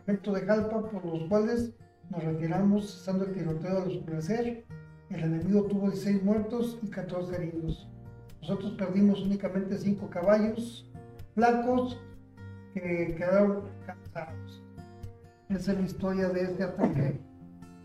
destacamento 0.06 0.32
de 0.32 0.40
Jalpa, 0.46 0.90
por 0.90 1.04
los 1.04 1.28
cuales 1.28 1.72
nos 2.10 2.24
retiramos, 2.24 2.98
estando 2.98 3.24
el 3.24 3.32
tiroteo 3.32 3.82
al 3.82 3.88
oscurecer. 3.88 4.64
El 5.10 5.20
enemigo 5.20 5.64
tuvo 5.64 5.90
16 5.90 6.22
muertos 6.22 6.78
y 6.82 6.88
14 6.88 7.36
heridos. 7.36 7.88
Nosotros 8.40 8.72
perdimos 8.72 9.20
únicamente 9.22 9.76
5 9.78 10.08
caballos 10.10 10.90
flacos 11.34 12.00
que 12.74 13.14
quedaron 13.16 13.68
cansados. 13.86 14.62
Esa 15.48 15.72
es 15.72 15.78
la 15.78 15.84
historia 15.84 16.28
de 16.30 16.42
este 16.42 16.64
ataque. 16.64 17.20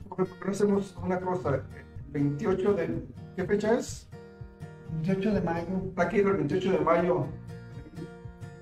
¿Por 0.08 0.26
qué 0.26 0.46
no 0.46 0.52
hacemos 0.52 0.98
una 1.04 1.20
cosa? 1.20 1.56
El 1.56 1.64
28 2.12 2.74
de... 2.74 3.04
¿Qué 3.36 3.44
fecha 3.44 3.78
es? 3.78 4.10
28 5.04 5.34
de 5.34 5.42
mayo. 5.42 5.68
Aquí 5.98 6.20
el 6.20 6.34
28 6.34 6.72
de 6.72 6.80
mayo 6.80 7.28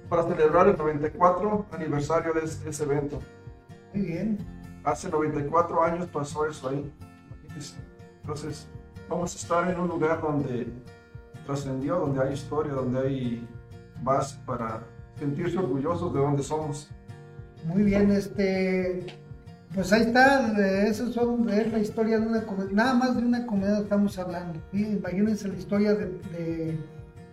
para 0.09 0.23
celebrar 0.23 0.67
el 0.67 0.77
94 0.77 1.65
aniversario 1.71 2.33
de 2.33 2.41
ese, 2.41 2.63
de 2.63 2.69
ese 2.71 2.83
evento. 2.83 3.19
Muy 3.95 4.05
bien. 4.05 4.37
Hace 4.83 5.09
94 5.09 5.83
años 5.83 6.07
pasó 6.07 6.45
eso 6.45 6.69
ahí. 6.69 6.91
Entonces, 8.21 8.67
vamos 9.09 9.33
a 9.33 9.37
estar 9.37 9.71
en 9.71 9.79
un 9.79 9.87
lugar 9.87 10.21
donde 10.21 10.67
trascendió, 11.45 11.99
donde 11.99 12.21
hay 12.21 12.33
historia, 12.33 12.73
donde 12.73 12.99
hay 12.99 13.47
base 14.03 14.37
para 14.45 14.83
sentirse 15.17 15.57
orgullosos 15.57 16.13
de 16.13 16.19
donde 16.19 16.43
somos. 16.43 16.89
Muy 17.65 17.83
bien, 17.83 18.11
este, 18.11 19.05
pues 19.73 19.91
ahí 19.91 20.01
está, 20.01 20.51
eso 20.83 21.11
son, 21.11 21.49
es 21.49 21.71
la 21.71 21.79
historia 21.79 22.19
de 22.19 22.27
una 22.27 22.41
comunidad, 22.43 22.75
nada 22.75 22.93
más 22.93 23.15
de 23.15 23.23
una 23.23 23.45
comunidad 23.47 23.81
estamos 23.83 24.19
hablando, 24.19 24.59
imagínense 24.71 25.47
la 25.47 25.55
historia 25.55 25.95
de, 25.95 26.77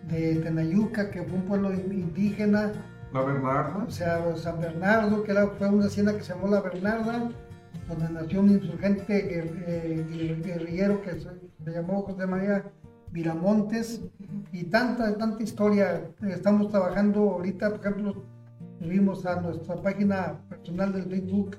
de 0.07 0.35
Tenayuca, 0.37 1.11
que 1.11 1.21
fue 1.23 1.37
un 1.37 1.45
pueblo 1.45 1.71
indígena, 1.73 2.71
La 3.13 3.21
Bernarda, 3.21 3.85
o 3.87 3.91
sea, 3.91 4.35
San 4.35 4.59
Bernardo, 4.59 5.23
que 5.23 5.31
era, 5.31 5.47
fue 5.47 5.69
una 5.69 5.85
hacienda 5.85 6.15
que 6.17 6.23
se 6.23 6.33
llamó 6.33 6.47
La 6.47 6.61
Bernarda, 6.61 7.29
donde 7.87 8.09
nació 8.09 8.39
un 8.41 8.49
insurgente 8.49 9.39
eh, 9.39 10.05
guer- 10.09 10.43
guerrillero 10.43 11.01
que 11.01 11.19
se, 11.19 11.71
llamó 11.71 12.01
José 12.01 12.25
María 12.25 12.65
Viramontes, 13.11 14.01
y 14.51 14.63
tanta, 14.63 15.15
tanta 15.17 15.43
historia. 15.43 16.09
Estamos 16.27 16.71
trabajando 16.71 17.19
ahorita, 17.19 17.69
por 17.69 17.79
ejemplo, 17.81 18.23
subimos 18.79 19.25
a 19.27 19.39
nuestra 19.41 19.75
página 19.81 20.39
personal 20.49 20.91
del 20.93 21.03
Facebook 21.03 21.57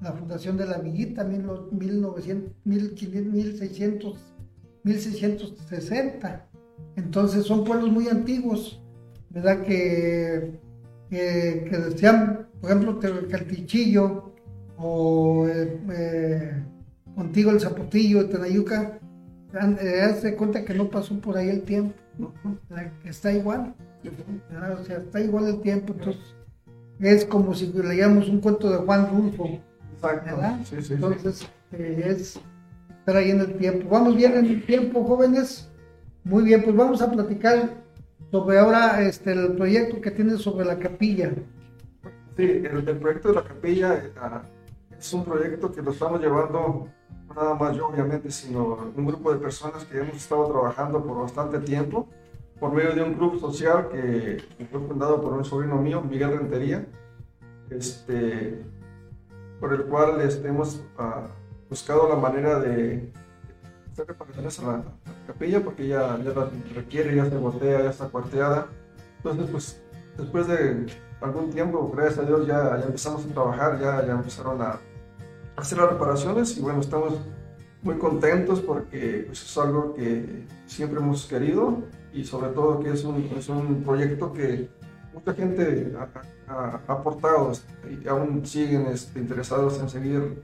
la 0.00 0.12
Fundación 0.12 0.56
de 0.56 0.66
la 0.66 0.78
Villita, 0.78 1.24
1900, 1.24 2.54
1500, 2.64 3.32
1600, 3.32 4.34
1660. 4.84 6.46
Entonces 6.96 7.44
son 7.44 7.64
pueblos 7.64 7.90
muy 7.90 8.08
antiguos, 8.08 8.80
¿verdad? 9.30 9.62
Que, 9.62 10.60
que, 11.08 11.66
que 11.68 11.76
decían, 11.78 12.48
por 12.60 12.70
ejemplo, 12.70 13.00
Caltichillo 13.30 14.34
o 14.76 15.46
eh, 15.48 15.80
eh, 15.90 16.62
contigo 17.14 17.50
el 17.50 17.60
Zapotillo 17.60 18.24
de 18.24 18.28
Tenayuca, 18.32 18.98
eh, 19.80 20.02
hazte 20.02 20.36
cuenta 20.36 20.64
que 20.64 20.74
no 20.74 20.88
pasó 20.90 21.18
por 21.20 21.36
ahí 21.36 21.48
el 21.48 21.62
tiempo, 21.62 21.94
que 23.02 23.08
está 23.08 23.32
igual, 23.32 23.74
o 24.04 24.84
sea, 24.84 24.98
está 24.98 25.20
igual 25.20 25.48
el 25.48 25.60
tiempo, 25.60 25.94
entonces 25.94 26.34
es 27.00 27.24
como 27.24 27.54
si 27.54 27.72
leíamos 27.72 28.28
un 28.28 28.40
cuento 28.40 28.70
de 28.70 28.78
Juan 28.78 29.08
Rulfo. 29.10 29.60
¿verdad? 30.02 30.58
Sí, 30.64 30.76
sí, 30.76 30.82
sí. 30.82 30.94
Entonces, 30.94 31.48
eh, 31.72 32.02
es 32.06 32.40
estar 32.98 33.16
ahí 33.16 33.30
en 33.30 33.40
el 33.40 33.56
tiempo. 33.56 33.88
Vamos 33.90 34.16
bien 34.16 34.36
en 34.36 34.46
el 34.46 34.66
tiempo, 34.66 35.04
jóvenes. 35.04 35.68
Muy 36.24 36.44
bien, 36.44 36.62
pues 36.62 36.76
vamos 36.76 37.00
a 37.02 37.10
platicar 37.10 37.70
sobre 38.30 38.58
ahora 38.58 39.02
este, 39.02 39.32
el 39.32 39.56
proyecto 39.56 40.00
que 40.00 40.10
tiene 40.10 40.36
sobre 40.36 40.64
la 40.64 40.78
capilla. 40.78 41.32
Sí, 42.36 42.44
el, 42.44 42.88
el 42.88 42.98
proyecto 42.98 43.28
de 43.28 43.34
la 43.34 43.44
capilla 43.44 43.94
eh, 43.94 44.12
es 44.98 45.12
un 45.12 45.24
proyecto 45.24 45.72
que 45.72 45.82
lo 45.82 45.92
estamos 45.92 46.20
llevando, 46.20 46.88
no 47.28 47.34
nada 47.34 47.54
más 47.54 47.76
yo 47.76 47.88
obviamente, 47.88 48.30
sino 48.30 48.92
un 48.94 49.06
grupo 49.06 49.32
de 49.32 49.38
personas 49.38 49.84
que 49.84 49.98
hemos 49.98 50.16
estado 50.16 50.46
trabajando 50.46 51.04
por 51.04 51.22
bastante 51.22 51.58
tiempo, 51.60 52.08
por 52.60 52.72
medio 52.72 52.94
de 52.94 53.02
un 53.02 53.14
club 53.14 53.40
social 53.40 53.88
que 53.90 54.42
fue 54.70 54.80
fundado 54.80 55.20
por 55.20 55.32
un 55.32 55.44
sobrino 55.44 55.76
mío, 55.76 56.02
Miguel 56.02 56.38
Rentería, 56.38 56.86
este, 57.70 58.64
por 59.60 59.72
el 59.72 59.84
cual 59.84 60.20
este, 60.20 60.48
hemos 60.48 60.82
ah, 60.98 61.26
buscado 61.68 62.08
la 62.08 62.16
manera 62.16 62.58
de 62.58 63.12
hacer 63.98 64.06
reparaciones 64.06 64.58
a 64.60 64.62
la, 64.66 64.82
capilla, 65.26 65.60
porque 65.62 65.88
ya, 65.88 66.18
ya 66.18 66.30
la 66.32 66.48
requiere, 66.74 67.16
ya 67.16 67.26
se 67.28 67.36
botea, 67.36 67.82
ya 67.82 67.90
está 67.90 68.06
cuarteada. 68.08 68.66
Entonces, 69.18 69.48
pues, 69.50 69.82
después 70.16 70.46
de 70.46 70.86
algún 71.20 71.50
tiempo, 71.50 71.90
gracias 71.94 72.18
a 72.20 72.22
Dios, 72.22 72.46
ya, 72.46 72.78
ya 72.78 72.86
empezamos 72.86 73.24
a 73.24 73.28
trabajar, 73.28 73.80
ya, 73.80 74.06
ya 74.06 74.12
empezaron 74.12 74.62
a 74.62 74.78
hacer 75.56 75.78
las 75.78 75.90
reparaciones 75.90 76.56
y 76.56 76.60
bueno, 76.60 76.80
estamos 76.80 77.14
muy 77.82 77.96
contentos 77.98 78.60
porque 78.60 79.24
pues, 79.26 79.42
es 79.42 79.58
algo 79.58 79.94
que 79.94 80.44
siempre 80.66 81.00
hemos 81.00 81.26
querido 81.26 81.82
y 82.12 82.24
sobre 82.24 82.50
todo 82.50 82.78
que 82.80 82.90
es 82.92 83.04
un, 83.04 83.28
es 83.36 83.48
un 83.48 83.82
proyecto 83.82 84.32
que 84.32 84.68
mucha 85.12 85.34
gente 85.34 85.92
ha- 85.98 86.52
ha 86.86 86.92
aportado 86.92 87.52
y 87.90 88.06
aún 88.06 88.46
siguen 88.46 88.86
este, 88.86 89.18
interesados 89.18 89.80
en 89.80 89.88
seguir 89.88 90.42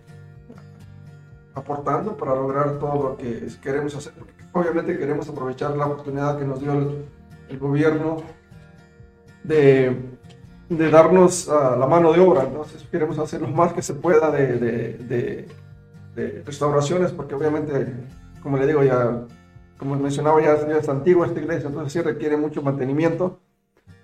aportando 1.54 2.16
para 2.16 2.34
lograr 2.34 2.78
todo 2.78 3.10
lo 3.10 3.16
que 3.16 3.46
queremos 3.62 3.94
hacer. 3.94 4.12
Porque 4.14 4.38
obviamente 4.52 4.98
queremos 4.98 5.28
aprovechar 5.28 5.76
la 5.76 5.86
oportunidad 5.86 6.38
que 6.38 6.44
nos 6.44 6.60
dio 6.60 6.72
el, 6.72 7.04
el 7.48 7.58
gobierno 7.58 8.16
de, 9.42 9.96
de 10.68 10.90
darnos 10.90 11.48
ah, 11.48 11.76
la 11.78 11.86
mano 11.86 12.12
de 12.12 12.20
obra. 12.20 12.44
Entonces 12.44 12.82
queremos 12.90 13.18
hacer 13.18 13.40
lo 13.40 13.48
más 13.48 13.72
que 13.72 13.82
se 13.82 13.94
pueda 13.94 14.30
de, 14.30 14.46
de- 14.58 14.92
de- 14.98 15.48
de 16.14 16.42
restauraciones, 16.46 17.10
porque 17.10 17.34
obviamente, 17.34 17.92
como 18.40 18.56
le 18.56 18.68
digo, 18.68 18.84
ya, 18.84 19.22
como 19.76 19.96
mencionaba, 19.96 20.40
ya, 20.40 20.56
ya 20.68 20.76
es 20.78 20.88
antigua 20.88 21.26
esta 21.26 21.40
iglesia, 21.40 21.66
entonces 21.68 21.92
sí 21.92 22.00
requiere 22.00 22.36
mucho 22.36 22.62
mantenimiento. 22.62 23.40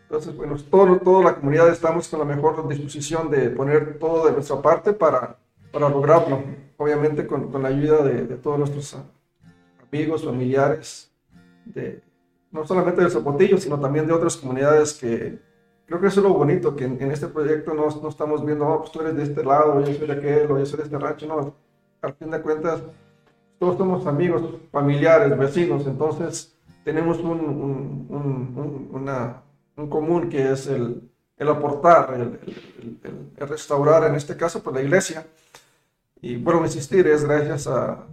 Entonces, 0.09 0.37
bueno, 0.37 0.57
todo, 0.69 0.97
toda 0.99 1.23
la 1.23 1.35
comunidad 1.37 1.69
estamos 1.69 2.09
con 2.09 2.19
la 2.19 2.25
mejor 2.25 2.67
disposición 2.69 3.31
de 3.31 3.51
poner 3.51 3.97
todo 4.01 4.27
de 4.27 4.33
nuestra 4.33 4.61
parte 4.61 4.93
para, 4.93 5.37
para 5.73 5.89
lograrlo. 5.89 6.43
Obviamente 6.77 7.27
con, 7.27 7.51
con 7.51 7.63
la 7.63 7.69
ayuda 7.69 8.03
de, 8.03 8.27
de 8.27 8.37
todos 8.37 8.59
nuestros 8.59 8.97
amigos, 9.87 10.25
familiares, 10.25 11.11
de, 11.67 12.03
no 12.51 12.67
solamente 12.67 13.03
del 13.03 13.11
Zapotillo, 13.11 13.59
sino 13.59 13.79
también 13.79 14.07
de 14.07 14.13
otras 14.15 14.37
comunidades 14.37 14.95
que 14.95 15.39
creo 15.87 16.01
que 16.01 16.07
eso 16.07 16.21
es 16.21 16.25
lo 16.27 16.33
bonito, 16.35 16.75
que 16.75 16.85
en, 16.85 17.01
en 17.03 17.11
este 17.11 17.27
proyecto 17.29 17.75
no, 17.75 17.89
no 18.03 18.09
estamos 18.09 18.45
viendo, 18.47 18.67
oh, 18.67 18.79
pues 18.81 18.93
tú 18.93 19.01
eres 19.01 19.17
de 19.17 19.25
este 19.25 19.45
lado, 19.45 19.81
yo 19.85 19.93
soy 19.93 20.07
de 20.07 20.13
aquel, 20.13 20.51
o 20.51 20.59
yo 20.59 20.65
soy 20.65 20.79
de 20.79 20.85
este 20.85 20.99
rancho, 20.99 21.27
no. 21.27 21.55
Al 22.01 22.15
fin 22.15 22.31
de 22.31 22.41
cuentas, 22.41 22.81
todos 23.59 23.77
somos 23.77 24.07
amigos, 24.07 24.43
familiares, 24.73 25.37
vecinos, 25.37 25.87
entonces 25.87 26.57
tenemos 26.85 27.19
un, 27.19 27.41
un, 27.41 28.07
un- 28.09 28.55
un- 28.57 28.89
una, 28.93 29.43
un 29.77 29.91
común 29.91 30.31
que 30.31 30.51
es 30.53 30.67
el, 30.69 31.11
el 31.37 31.49
aportar, 31.49 32.15
el- 32.15 32.41
el- 33.05 33.33
el 33.37 33.49
restaurar, 33.49 34.05
en 34.05 34.15
este 34.15 34.35
caso, 34.37 34.63
pues 34.63 34.77
la 34.77 34.83
iglesia. 34.83 35.27
Y 36.23 36.35
a 36.35 36.57
insistir, 36.65 37.07
es 37.07 37.25
gracias 37.25 37.67
a 37.67 38.07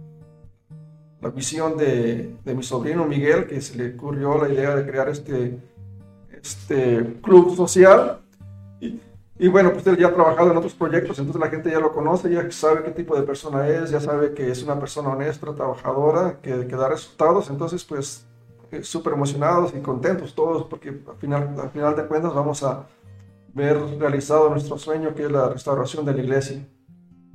la 1.20 1.28
visión 1.30 1.76
de, 1.76 2.34
de 2.44 2.54
mi 2.54 2.62
sobrino 2.62 3.04
Miguel 3.04 3.46
que 3.46 3.60
se 3.60 3.76
le 3.76 3.94
ocurrió 3.94 4.38
la 4.38 4.52
idea 4.52 4.74
de 4.74 4.86
crear 4.86 5.08
este, 5.08 5.58
este 6.42 7.18
club 7.22 7.54
social. 7.54 8.20
Y, 8.80 9.00
y 9.38 9.48
bueno, 9.48 9.72
pues 9.72 9.86
él 9.86 9.96
ya 9.96 10.08
ha 10.08 10.14
trabajado 10.14 10.50
en 10.50 10.56
otros 10.56 10.74
proyectos, 10.74 11.18
entonces 11.18 11.40
la 11.40 11.50
gente 11.50 11.70
ya 11.70 11.78
lo 11.78 11.92
conoce, 11.92 12.30
ya 12.30 12.50
sabe 12.50 12.82
qué 12.82 12.90
tipo 12.90 13.14
de 13.14 13.22
persona 13.22 13.68
es, 13.68 13.90
ya 13.90 14.00
sabe 14.00 14.32
que 14.32 14.50
es 14.50 14.62
una 14.62 14.78
persona 14.80 15.10
honesta, 15.10 15.54
trabajadora, 15.54 16.38
que, 16.40 16.66
que 16.66 16.76
da 16.76 16.88
resultados, 16.88 17.50
entonces 17.50 17.84
pues 17.84 18.26
eh, 18.70 18.82
súper 18.82 19.12
emocionados 19.12 19.72
y 19.76 19.80
contentos 19.80 20.34
todos 20.34 20.64
porque 20.64 20.88
al 20.88 21.16
final, 21.18 21.54
al 21.60 21.70
final 21.70 21.96
de 21.96 22.06
cuentas 22.06 22.34
vamos 22.34 22.62
a 22.62 22.86
ver 23.54 23.78
realizado 23.98 24.50
nuestro 24.50 24.76
sueño 24.76 25.14
que 25.14 25.24
es 25.24 25.30
la 25.30 25.48
restauración 25.48 26.04
de 26.04 26.14
la 26.14 26.22
iglesia. 26.22 26.66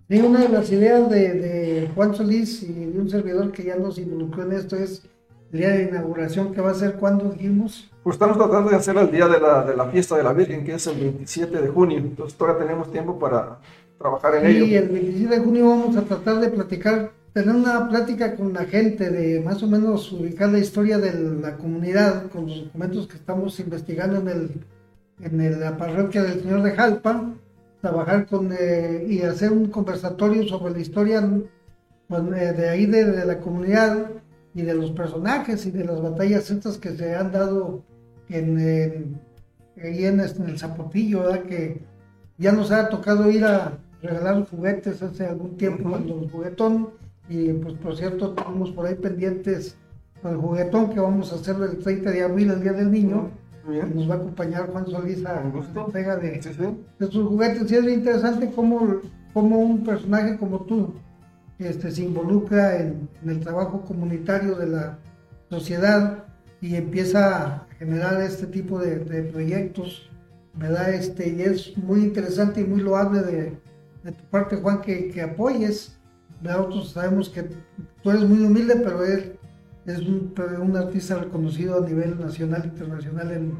Sí, 0.09 0.19
una 0.19 0.41
de 0.41 0.49
las 0.49 0.71
ideas 0.71 1.09
de, 1.09 1.33
de 1.33 1.91
Juan 1.95 2.13
Solís 2.13 2.61
y 2.63 2.73
de 2.73 2.99
un 2.99 3.09
servidor 3.09 3.51
que 3.51 3.63
ya 3.63 3.75
nos 3.77 3.97
involucró 3.97 4.43
en 4.43 4.51
esto 4.51 4.75
es 4.75 5.03
el 5.51 5.59
día 5.59 5.69
de 5.69 5.83
inauguración 5.83 6.53
que 6.53 6.61
va 6.61 6.71
a 6.71 6.75
ser 6.75 6.95
cuando 6.95 7.29
dijimos. 7.29 7.89
Pues 8.03 8.15
estamos 8.15 8.37
tratando 8.37 8.69
de 8.69 8.75
hacer 8.75 8.97
el 8.97 9.11
día 9.11 9.27
de 9.27 9.39
la, 9.39 9.63
de 9.63 9.75
la 9.75 9.87
fiesta 9.89 10.17
de 10.17 10.23
la 10.23 10.33
Virgen, 10.33 10.65
que 10.65 10.73
es 10.73 10.85
el 10.87 10.99
27 10.99 11.61
de 11.61 11.67
junio. 11.69 11.99
Entonces 11.99 12.37
todavía 12.37 12.65
tenemos 12.65 12.91
tiempo 12.91 13.17
para 13.17 13.59
trabajar 13.97 14.35
en 14.35 14.45
ello. 14.47 14.65
Y 14.65 14.75
el 14.75 14.89
27 14.89 15.35
de 15.35 15.41
junio 15.41 15.69
vamos 15.69 15.95
a 15.95 16.01
tratar 16.01 16.39
de 16.41 16.49
platicar, 16.49 17.11
tener 17.31 17.55
una 17.55 17.87
plática 17.87 18.35
con 18.35 18.51
la 18.51 18.65
gente, 18.65 19.09
de 19.09 19.39
más 19.39 19.63
o 19.63 19.67
menos 19.67 20.11
ubicar 20.11 20.49
la 20.49 20.59
historia 20.59 20.97
de 20.97 21.13
la 21.13 21.55
comunidad, 21.55 22.29
con 22.29 22.47
los 22.47 22.65
documentos 22.65 23.07
que 23.07 23.15
estamos 23.15 23.59
investigando 23.59 24.17
en 24.19 24.27
el 24.27 24.51
en 25.21 25.59
la 25.59 25.77
parroquia 25.77 26.23
del 26.23 26.41
Señor 26.41 26.63
de 26.63 26.71
Jalpa, 26.71 27.33
trabajar 27.83 28.27
con 28.27 28.49
eh, 28.57 29.05
y 29.09 29.23
hacer 29.23 29.51
un 29.51 29.65
conversatorio 29.65 30.47
sobre 30.47 30.71
la 30.71 30.79
historia 30.79 31.21
pues, 32.07 32.21
eh, 32.33 32.53
de 32.53 32.69
ahí 32.69 32.85
de, 32.85 33.25
la 33.25 33.41
comunidad 33.41 34.09
y 34.55 34.61
de 34.61 34.73
los 34.73 34.91
personajes 34.91 35.65
y 35.65 35.71
de 35.71 35.83
las 35.83 36.01
batallas 36.01 36.49
estas 36.49 36.77
que 36.77 36.95
se 36.95 37.13
han 37.13 37.33
dado 37.33 37.83
en, 38.29 38.57
en, 38.57 39.21
en, 39.75 40.19
este, 40.21 40.43
el 40.43 40.57
Zapotillo, 40.57 41.29
que 41.43 41.81
ya 42.37 42.53
nos 42.53 42.71
ha 42.71 42.87
tocado 42.87 43.29
ir 43.29 43.43
a 43.43 43.77
regalar 44.01 44.47
juguetes 44.47 45.03
hace 45.03 45.25
algún 45.25 45.57
tiempo 45.57 45.89
cuando 45.89 46.21
el 46.21 46.31
juguetón 46.31 46.91
y 47.27 47.51
pues 47.51 47.73
por 47.73 47.97
cierto 47.97 48.31
tenemos 48.31 48.71
por 48.71 48.85
ahí 48.85 48.95
pendientes 48.95 49.75
el 50.23 50.37
juguetón 50.37 50.89
que 50.89 51.01
vamos 51.01 51.33
a 51.33 51.35
hacer 51.35 51.57
el 51.57 51.79
30 51.79 52.11
de 52.11 52.23
abril, 52.23 52.49
el 52.49 52.61
Día 52.61 52.71
del 52.71 52.89
Niño 52.89 53.29
nos 53.65 54.09
va 54.09 54.15
a 54.15 54.17
acompañar 54.17 54.69
Juan 54.69 54.85
Solís 54.87 55.25
a 55.25 55.35
la 55.35 55.81
entrega 55.85 56.17
de, 56.17 56.41
sus 56.41 57.27
juguetes. 57.27 57.71
Y 57.71 57.75
es 57.75 57.85
interesante 57.85 58.51
cómo, 58.53 59.01
cómo, 59.33 59.59
un 59.59 59.83
personaje 59.83 60.37
como 60.37 60.61
tú 60.61 60.95
este, 61.59 61.91
se 61.91 62.03
involucra 62.03 62.79
en, 62.79 63.07
el 63.25 63.39
trabajo 63.39 63.81
comunitario 63.81 64.55
de 64.55 64.67
la 64.67 64.99
sociedad 65.49 66.25
y 66.61 66.75
empieza 66.75 67.45
a 67.45 67.67
generar 67.79 68.21
este 68.21 68.47
tipo 68.47 68.79
de, 68.79 68.97
proyectos, 69.23 70.09
¿verdad? 70.55 70.93
Este, 70.93 71.29
y 71.29 71.41
es 71.41 71.77
muy 71.77 72.01
interesante 72.01 72.61
y 72.61 72.65
muy 72.65 72.81
loable 72.81 73.21
de, 73.21 73.57
de 74.03 74.11
tu 74.11 74.23
parte, 74.25 74.57
Juan, 74.57 74.81
que, 74.81 75.09
que 75.09 75.21
apoyes. 75.21 75.97
Nosotros 76.41 76.91
sabemos 76.91 77.29
que 77.29 77.43
tú 78.01 78.09
eres 78.09 78.27
muy 78.27 78.45
humilde, 78.45 78.75
pero 78.83 79.05
él 79.05 79.32
es 79.85 79.99
un, 79.99 80.77
artista 80.77 81.15
reconocido 81.15 81.83
a 81.83 81.87
nivel 81.87 82.19
nacional 82.19 82.61
e 82.63 82.67
internacional 82.67 83.31
en, 83.31 83.53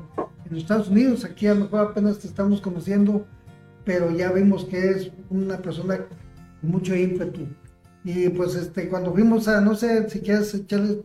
Estados 0.56 0.88
Unidos. 0.90 1.26
Aquí 1.26 1.48
a 1.48 1.56
lo 1.56 1.62
mejor 1.62 1.80
apenas 1.80 2.20
te 2.20 2.28
estamos 2.28 2.62
conociendo, 2.62 3.26
pero 3.86 4.12
ya 4.12 4.32
vimos 4.32 4.66
que 4.66 4.92
es 4.92 5.12
una 5.32 5.58
persona 5.58 5.98
con 5.98 6.70
mucho 6.70 6.96
ímpetu. 6.96 7.48
Y 8.04 8.30
pues 8.30 8.54
este, 8.54 8.88
cuando 8.88 9.12
fuimos 9.12 9.48
a, 9.48 9.62
no 9.62 9.74
sé 9.74 10.08
si 10.12 10.20
quieres 10.20 10.54
echarle, 10.54 11.02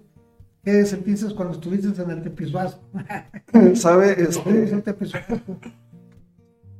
¿qué 0.63 0.85
sentiste 0.85 1.35
cuando 1.35 1.55
estuviste 1.55 2.03
en 2.03 2.11
el 2.11 2.23
Tepizuazo? 2.23 2.79
¿Sabe? 3.75 4.17
Este, 4.29 4.95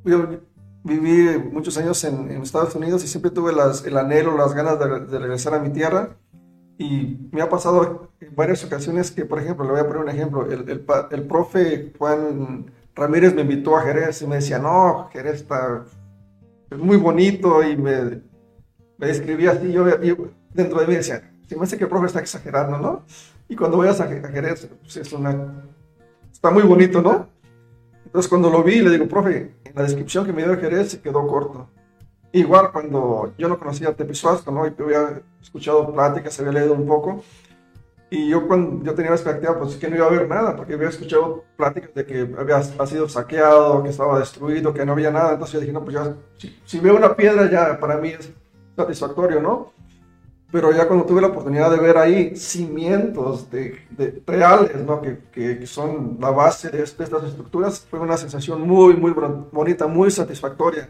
yo 0.05 0.39
viví 0.83 1.39
muchos 1.51 1.75
años 1.77 2.03
en, 2.03 2.29
en, 2.29 2.43
Estados 2.43 2.75
Unidos 2.75 3.03
y 3.03 3.07
siempre 3.07 3.31
tuve 3.31 3.51
las, 3.51 3.83
el 3.83 3.97
anhelo, 3.97 4.37
las 4.37 4.53
ganas 4.53 4.77
de, 4.79 5.07
de 5.07 5.19
regresar 5.19 5.55
a 5.55 5.59
mi 5.59 5.71
tierra 5.71 6.15
y 6.79 7.27
me 7.33 7.41
ha 7.41 7.49
pasado 7.49 8.09
en 8.21 8.33
varias 8.33 8.63
ocasiones 8.63 9.11
que, 9.11 9.25
por 9.25 9.37
ejemplo, 9.39 9.65
le 9.65 9.71
voy 9.71 9.81
a 9.81 9.87
poner 9.87 10.01
un 10.01 10.09
ejemplo, 10.09 10.45
el, 10.45 10.61
el, 10.69 10.85
el 11.11 11.23
profe 11.27 11.91
Juan 11.97 12.71
Ramírez 12.95 13.35
me 13.35 13.41
invitó 13.41 13.75
a 13.75 13.81
Jerez 13.81 14.21
y 14.21 14.27
me 14.27 14.37
decía, 14.37 14.59
no, 14.59 15.09
Jerez 15.11 15.41
está 15.41 15.83
muy 16.71 16.95
bonito 16.95 17.61
y 17.61 17.75
me, 17.75 18.21
me 18.97 19.07
describía 19.07 19.51
así, 19.51 19.73
yo, 19.73 19.83
dentro 20.53 20.79
de 20.79 20.87
mí 20.87 20.95
decía, 20.95 21.29
se 21.49 21.57
me 21.57 21.63
hace 21.63 21.77
que 21.77 21.83
el 21.83 21.89
profe 21.89 22.07
está 22.07 22.21
exagerando, 22.21 22.77
¿no? 22.77 23.03
Y 23.49 23.57
cuando 23.57 23.77
vayas 23.77 23.99
a, 23.99 24.07
Jerez, 24.07 24.69
pues 24.81 24.95
es 24.95 25.11
una, 25.11 25.65
está 26.31 26.49
muy 26.49 26.63
bonito, 26.63 27.01
¿no? 27.01 27.27
Entonces 28.05 28.29
cuando 28.29 28.49
lo 28.49 28.63
vi, 28.63 28.79
le 28.79 28.89
digo, 28.89 29.05
profe, 29.05 29.53
en 29.65 29.75
la 29.75 29.83
descripción 29.83 30.25
que 30.25 30.31
me 30.31 30.45
dio 30.45 30.57
Jerez 30.57 30.91
se 30.91 31.01
quedó 31.01 31.27
corto. 31.27 31.69
Igual 32.31 32.71
cuando 32.71 33.33
yo 33.37 33.47
no 33.47 33.57
conocía 33.57 33.93
Tepizuasco, 33.93 34.51
¿no? 34.51 34.67
Y 34.67 34.73
había 34.79 35.21
escuchado 35.41 35.91
pláticas, 35.91 36.39
había 36.39 36.51
leído 36.51 36.73
un 36.73 36.85
poco. 36.85 37.23
Y 38.11 38.29
yo 38.29 38.47
cuando 38.47 38.83
yo 38.83 38.93
tenía 38.95 39.11
la 39.11 39.17
expectativa, 39.17 39.57
pues 39.57 39.75
que 39.75 39.87
no 39.87 39.95
iba 39.95 40.05
a 40.05 40.09
haber 40.09 40.27
nada, 40.27 40.55
porque 40.55 40.73
había 40.73 40.89
escuchado 40.89 41.43
pláticas 41.55 41.93
de 41.93 42.05
que 42.05 42.35
había 42.37 42.61
sido 42.63 43.07
saqueado, 43.07 43.83
que 43.83 43.89
estaba 43.89 44.19
destruido, 44.19 44.73
que 44.73 44.85
no 44.85 44.93
había 44.93 45.11
nada. 45.11 45.33
Entonces 45.33 45.53
yo 45.53 45.59
dije, 45.61 45.73
no, 45.73 45.83
pues 45.83 45.95
ya, 45.95 46.15
si, 46.65 46.79
veo 46.79 46.95
una 46.95 47.15
piedra 47.15 47.49
ya 47.49 47.79
para 47.79 47.97
mí 47.97 48.09
es 48.09 48.31
satisfactorio, 48.75 49.41
¿no? 49.41 49.71
Pero 50.51 50.71
ya 50.71 50.87
cuando 50.87 51.05
tuve 51.05 51.21
la 51.21 51.27
oportunidad 51.27 51.69
de 51.69 51.77
ver 51.77 51.97
ahí 51.97 52.35
cimientos 52.35 53.51
de, 53.51 53.79
de 53.91 54.23
reales, 54.25 54.83
¿no? 54.83 55.01
Que, 55.01 55.19
que, 55.31 55.67
son 55.67 56.17
la 56.19 56.31
base 56.31 56.69
de, 56.69 56.79
de 56.79 56.83
estas 56.83 57.23
estructuras, 57.23 57.85
fue 57.87 57.99
una 57.99 58.17
sensación 58.17 58.61
muy, 58.61 58.95
muy 58.95 59.13
bonita, 59.51 59.85
muy 59.85 60.09
satisfactoria 60.09 60.89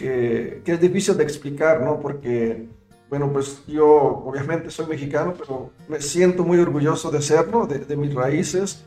que, 0.00 0.62
es 0.64 0.80
difícil 0.80 1.16
de 1.16 1.24
explicar, 1.24 1.82
¿no? 1.82 2.00
Porque, 2.00 2.68
bueno, 3.08 3.30
pues 3.32 3.62
yo 3.66 3.86
obviamente 3.86 4.70
soy 4.70 4.86
mexicano, 4.86 5.34
pero 5.38 5.70
me 5.88 6.00
siento 6.00 6.44
muy 6.44 6.58
orgulloso 6.58 7.10
de 7.10 7.20
serlo, 7.20 7.66
de, 7.66 7.80
de 7.80 7.96
mis 7.96 8.14
raíces, 8.14 8.84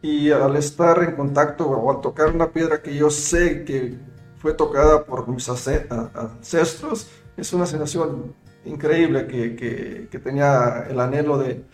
y 0.00 0.30
al 0.30 0.56
estar 0.56 1.02
en 1.02 1.16
contacto 1.16 1.68
o 1.68 1.90
al 1.90 2.00
tocar 2.00 2.34
una 2.34 2.50
piedra 2.50 2.82
que 2.82 2.94
yo 2.94 3.10
sé 3.10 3.64
que 3.64 3.94
fue 4.38 4.54
tocada 4.54 5.04
por 5.04 5.28
mis 5.28 5.48
ancestros, 5.48 7.08
es 7.36 7.52
una 7.52 7.66
sensación 7.66 8.34
increíble 8.64 9.26
que, 9.26 9.56
que, 9.56 10.08
que 10.10 10.18
tenía 10.18 10.86
el 10.88 10.98
anhelo 11.00 11.38
de, 11.38 11.64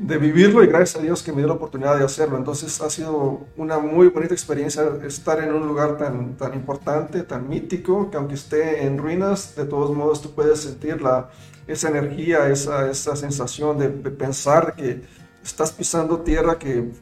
de 0.00 0.16
vivirlo 0.16 0.64
y 0.64 0.66
gracias 0.66 0.96
a 0.96 1.02
Dios 1.02 1.22
que 1.22 1.30
me 1.30 1.38
dio 1.38 1.48
la 1.48 1.54
oportunidad 1.54 1.98
de 1.98 2.04
hacerlo. 2.04 2.38
Entonces 2.38 2.80
ha 2.80 2.88
sido 2.88 3.46
una 3.56 3.78
muy 3.78 4.08
bonita 4.08 4.32
experiencia 4.32 4.82
estar 5.04 5.42
en 5.44 5.52
un 5.52 5.68
lugar 5.68 5.98
tan, 5.98 6.36
tan 6.36 6.54
importante, 6.54 7.22
tan 7.22 7.46
mítico, 7.46 8.10
que 8.10 8.16
aunque 8.16 8.34
esté 8.34 8.86
en 8.86 8.96
ruinas, 8.96 9.54
de 9.54 9.66
todos 9.66 9.94
modos 9.94 10.22
tú 10.22 10.30
puedes 10.30 10.60
sentir 10.60 11.02
la, 11.02 11.28
esa 11.66 11.90
energía, 11.90 12.48
esa, 12.48 12.90
esa 12.90 13.14
sensación 13.14 13.78
de, 13.78 13.88
pensar 13.90 14.74
que 14.74 15.02
estás 15.42 15.70
pisando 15.70 16.20
tierra 16.20 16.58
que 16.58 16.92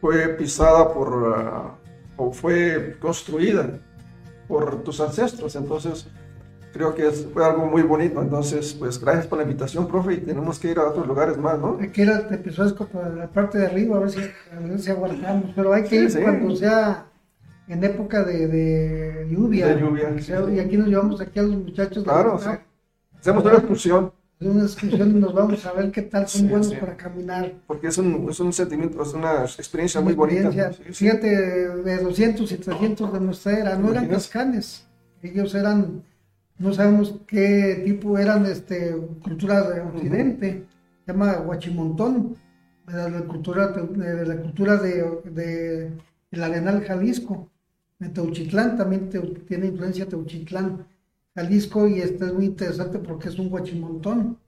fue 0.00 0.28
pisada 0.30 0.92
por, 0.92 1.14
uh, 1.14 2.22
o 2.22 2.32
fue 2.32 2.96
construida 3.00 3.78
por 4.48 4.82
tus 4.82 5.00
ancestros. 5.00 5.54
Entonces, 5.54 6.08
creo 6.72 6.94
que 6.94 7.10
fue 7.10 7.44
algo 7.44 7.66
muy 7.66 7.82
bonito. 7.82 8.22
Entonces, 8.22 8.74
pues 8.78 9.00
gracias 9.00 9.26
por 9.26 9.38
la 9.38 9.44
invitación, 9.44 9.86
profe, 9.88 10.14
y 10.14 10.16
tenemos 10.18 10.58
que 10.58 10.70
ir 10.70 10.78
a 10.78 10.88
otros 10.88 11.06
lugares 11.06 11.36
más, 11.36 11.58
¿no? 11.58 11.78
Hay 11.80 11.88
que 11.90 12.02
ir 12.02 12.10
al 12.10 12.28
Tepizuasco 12.28 12.86
para 12.86 13.08
la 13.10 13.28
parte 13.28 13.58
de 13.58 13.66
arriba, 13.66 13.96
a 13.96 14.00
ver 14.00 14.10
si, 14.10 14.20
a 14.20 14.60
ver 14.60 14.78
si 14.78 14.90
aguantamos, 14.90 15.52
pero 15.54 15.72
hay 15.72 15.84
que 15.84 15.96
ir 15.96 16.22
cuando 16.22 16.54
sea 16.56 17.06
en 17.68 17.84
época 17.84 18.24
de, 18.24 18.48
de 18.48 19.28
lluvia. 19.30 19.66
De 19.66 19.80
lluvia. 19.80 20.14
y 20.54 20.58
aquí 20.58 20.76
nos 20.76 20.88
llevamos 20.88 21.20
aquí 21.20 21.38
a 21.38 21.42
los 21.42 21.56
muchachos. 21.56 22.04
Claro, 22.04 22.38
sí. 22.38 22.50
Hacemos 23.18 23.44
una 23.44 23.54
excursión. 23.54 24.12
Una 24.40 24.62
excursión 24.62 25.10
y 25.10 25.14
nos 25.14 25.34
vamos 25.34 25.66
a 25.66 25.72
ver 25.72 25.90
qué 25.90 26.02
tal 26.02 26.28
son 26.28 26.48
buenos 26.48 26.72
para 26.74 26.96
caminar. 26.96 27.54
Porque 27.66 27.88
es 27.88 27.98
un, 27.98 28.28
es 28.30 28.38
un 28.38 28.52
sentimiento, 28.52 29.02
es 29.02 29.12
una 29.12 29.42
experiencia 29.42 30.00
muy 30.00 30.14
bonita. 30.14 30.50
Fíjate, 30.92 31.28
de 31.28 31.98
200 31.98 32.52
y 32.52 32.56
300 32.56 33.12
de 33.12 33.20
nuestra 33.20 33.58
era, 33.58 33.76
no 33.76 33.90
eran 33.90 34.06
cascanes, 34.06 34.86
ellos 35.22 35.54
eran 35.54 36.04
no 36.58 36.72
sabemos 36.72 37.20
qué 37.26 37.82
tipo 37.84 38.18
eran 38.18 38.44
este, 38.46 38.96
culturas 39.22 39.74
de 39.74 39.80
Occidente, 39.80 40.64
se 41.04 41.12
llama 41.12 41.40
Huachimontón, 41.40 42.36
de 42.86 43.10
la 43.10 43.20
cultura 43.22 43.68
de, 43.68 44.26
la 44.26 44.36
cultura 44.36 44.76
de, 44.76 45.20
de, 45.24 45.92
el 46.30 46.42
Arenal 46.42 46.82
Jalisco, 46.84 47.48
de 47.98 48.08
Teuchitlán, 48.08 48.76
también 48.76 49.08
tiene 49.46 49.66
influencia 49.66 50.08
Teuchitlán, 50.08 50.86
Jalisco, 51.34 51.86
y 51.86 52.00
este 52.00 52.26
es 52.26 52.32
muy 52.32 52.46
interesante 52.46 52.98
porque 52.98 53.28
es 53.28 53.38
un 53.38 53.52
Huachimontón, 53.52 54.38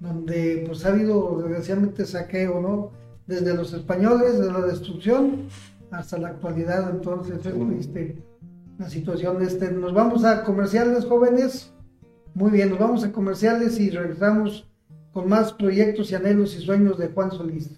donde 0.00 0.64
pues 0.66 0.84
ha 0.84 0.88
habido 0.88 1.40
desgraciadamente 1.40 2.04
saqueo, 2.04 2.60
¿no? 2.60 2.90
Desde 3.26 3.54
los 3.54 3.72
españoles, 3.72 4.38
de 4.38 4.52
la 4.52 4.60
destrucción, 4.60 5.48
hasta 5.90 6.18
la 6.18 6.28
actualidad, 6.28 6.90
entonces 6.90 7.46
es 7.46 7.54
triste 7.54 8.33
la 8.78 8.88
situación. 8.88 9.42
Este, 9.42 9.70
nos 9.70 9.92
vamos 9.92 10.24
a 10.24 10.44
comerciales 10.44 11.04
jóvenes. 11.04 11.72
Muy 12.34 12.50
bien, 12.50 12.70
nos 12.70 12.78
vamos 12.78 13.04
a 13.04 13.12
comerciales 13.12 13.78
y 13.78 13.90
regresamos 13.90 14.68
con 15.12 15.28
más 15.28 15.52
proyectos 15.52 16.10
y 16.10 16.16
anhelos 16.16 16.56
y 16.56 16.60
sueños 16.60 16.98
de 16.98 17.08
Juan 17.08 17.30
Solís. 17.30 17.70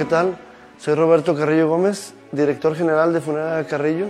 ¿Qué 0.00 0.06
tal? 0.06 0.38
Soy 0.78 0.94
Roberto 0.94 1.34
Carrillo 1.34 1.68
Gómez, 1.68 2.14
director 2.32 2.74
general 2.74 3.12
de 3.12 3.20
Funeraria 3.20 3.68
Carrillo. 3.68 4.06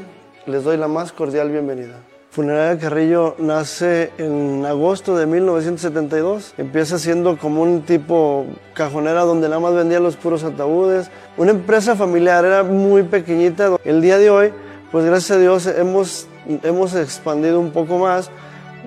Les 0.46 0.62
doy 0.62 0.76
la 0.76 0.87
más 0.87 1.11
cordial 1.11 1.50
bienvenida. 1.50 1.96
Funeraria 2.31 2.81
Carrillo 2.81 3.35
nace 3.40 4.12
en 4.16 4.64
agosto 4.66 5.16
de 5.16 5.26
1972. 5.26 6.55
Empieza 6.59 6.96
siendo 6.96 7.37
como 7.38 7.62
un 7.62 7.83
tipo 7.83 8.46
cajonera 8.72 9.22
donde 9.22 9.48
nada 9.48 9.59
más 9.59 9.74
vendía 9.74 9.98
los 9.98 10.14
puros 10.14 10.44
ataúdes. 10.44 11.11
Una 11.37 11.50
empresa 11.50 11.96
familiar, 11.96 12.44
era 12.44 12.62
muy 12.62 13.03
pequeñita. 13.03 13.76
El 13.83 14.00
día 14.00 14.18
de 14.18 14.31
hoy, 14.31 14.53
pues 14.92 15.05
gracias 15.05 15.38
a 15.38 15.40
Dios 15.40 15.66
hemos, 15.66 16.29
hemos 16.62 16.94
expandido 16.94 17.59
un 17.59 17.72
poco 17.72 17.98
más 17.98 18.31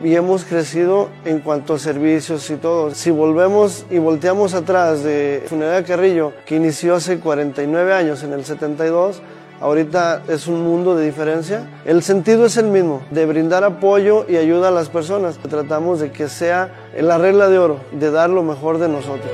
y 0.02 0.16
hemos 0.16 0.46
crecido 0.46 1.10
en 1.26 1.40
cuanto 1.40 1.76
a 1.76 1.80
servicios 1.80 2.50
y 2.50 2.56
todo. 2.56 2.92
Si 2.92 3.12
volvemos 3.12 3.86
y 3.90 3.98
volteamos 3.98 4.54
atrás 4.54 5.04
de 5.04 5.44
Funeraria 5.48 5.86
Carrillo, 5.86 6.34
que 6.46 6.56
inició 6.56 6.96
hace 6.96 7.20
49 7.20 7.94
años, 7.94 8.24
en 8.24 8.34
el 8.34 8.46
72, 8.46 9.22
ahorita 9.62 10.24
es 10.28 10.48
un 10.48 10.64
mundo 10.64 10.96
de 10.96 11.06
diferencia. 11.06 11.68
El 11.86 12.04
sentido 12.04 12.46
es 12.46 12.58
el 12.58 12.68
mismo, 12.68 13.02
de 13.12 13.26
brindar 13.26 13.64
apoyo 13.64 14.26
y 14.28 14.38
ayuda 14.38 14.70
a 14.70 14.72
las 14.72 14.90
personas. 14.90 15.38
Tratamos 15.38 16.00
de 16.00 16.12
que 16.12 16.28
sea 16.30 16.72
la 16.98 17.18
regla 17.18 17.50
de 17.50 17.60
oro, 17.60 17.80
de 17.92 18.12
dar 18.12 18.30
lo 18.30 18.44
mejor 18.44 18.78
de 18.78 18.90
nosotros. 18.90 19.32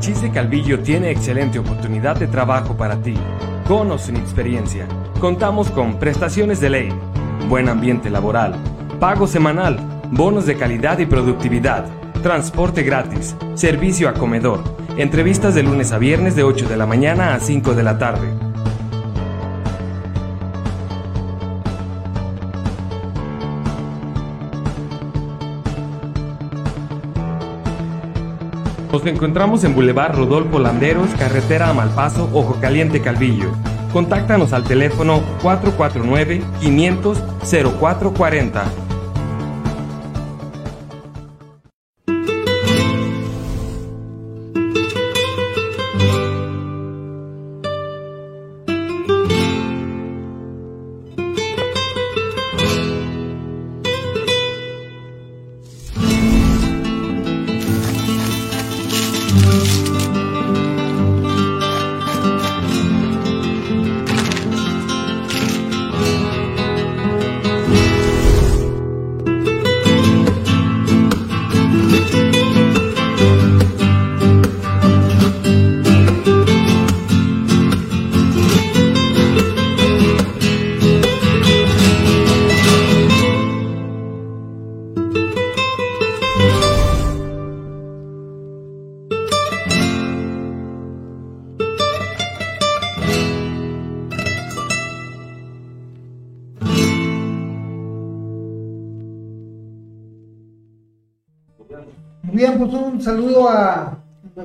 Tachis 0.00 0.22
de 0.22 0.30
Calvillo 0.30 0.80
tiene 0.80 1.10
excelente 1.10 1.58
oportunidad 1.58 2.16
de 2.16 2.26
trabajo 2.26 2.74
para 2.74 3.02
ti. 3.02 3.12
Con 3.68 3.90
o 3.90 3.98
sin 3.98 4.16
experiencia, 4.16 4.86
contamos 5.20 5.70
con 5.70 5.98
prestaciones 5.98 6.58
de 6.58 6.70
ley, 6.70 6.88
buen 7.50 7.68
ambiente 7.68 8.08
laboral, 8.08 8.54
pago 8.98 9.26
semanal, 9.26 9.78
bonos 10.10 10.46
de 10.46 10.56
calidad 10.56 11.00
y 11.00 11.04
productividad, 11.04 11.84
transporte 12.22 12.82
gratis, 12.82 13.36
servicio 13.52 14.08
a 14.08 14.14
comedor, 14.14 14.64
entrevistas 14.96 15.54
de 15.54 15.64
lunes 15.64 15.92
a 15.92 15.98
viernes 15.98 16.34
de 16.34 16.44
8 16.44 16.66
de 16.66 16.78
la 16.78 16.86
mañana 16.86 17.34
a 17.34 17.38
5 17.38 17.74
de 17.74 17.82
la 17.82 17.98
tarde. 17.98 18.29
Nos 29.00 29.08
encontramos 29.08 29.64
en 29.64 29.74
Boulevard 29.74 30.14
Rodolfo 30.14 30.58
Landeros, 30.58 31.08
carretera 31.18 31.70
Amalpaso, 31.70 32.28
Ojo 32.34 32.58
Caliente 32.60 33.00
Calvillo. 33.00 33.50
Contáctanos 33.94 34.52
al 34.52 34.64
teléfono 34.64 35.22
449 35.40 36.42
500 36.60 37.18
0440 37.80 38.89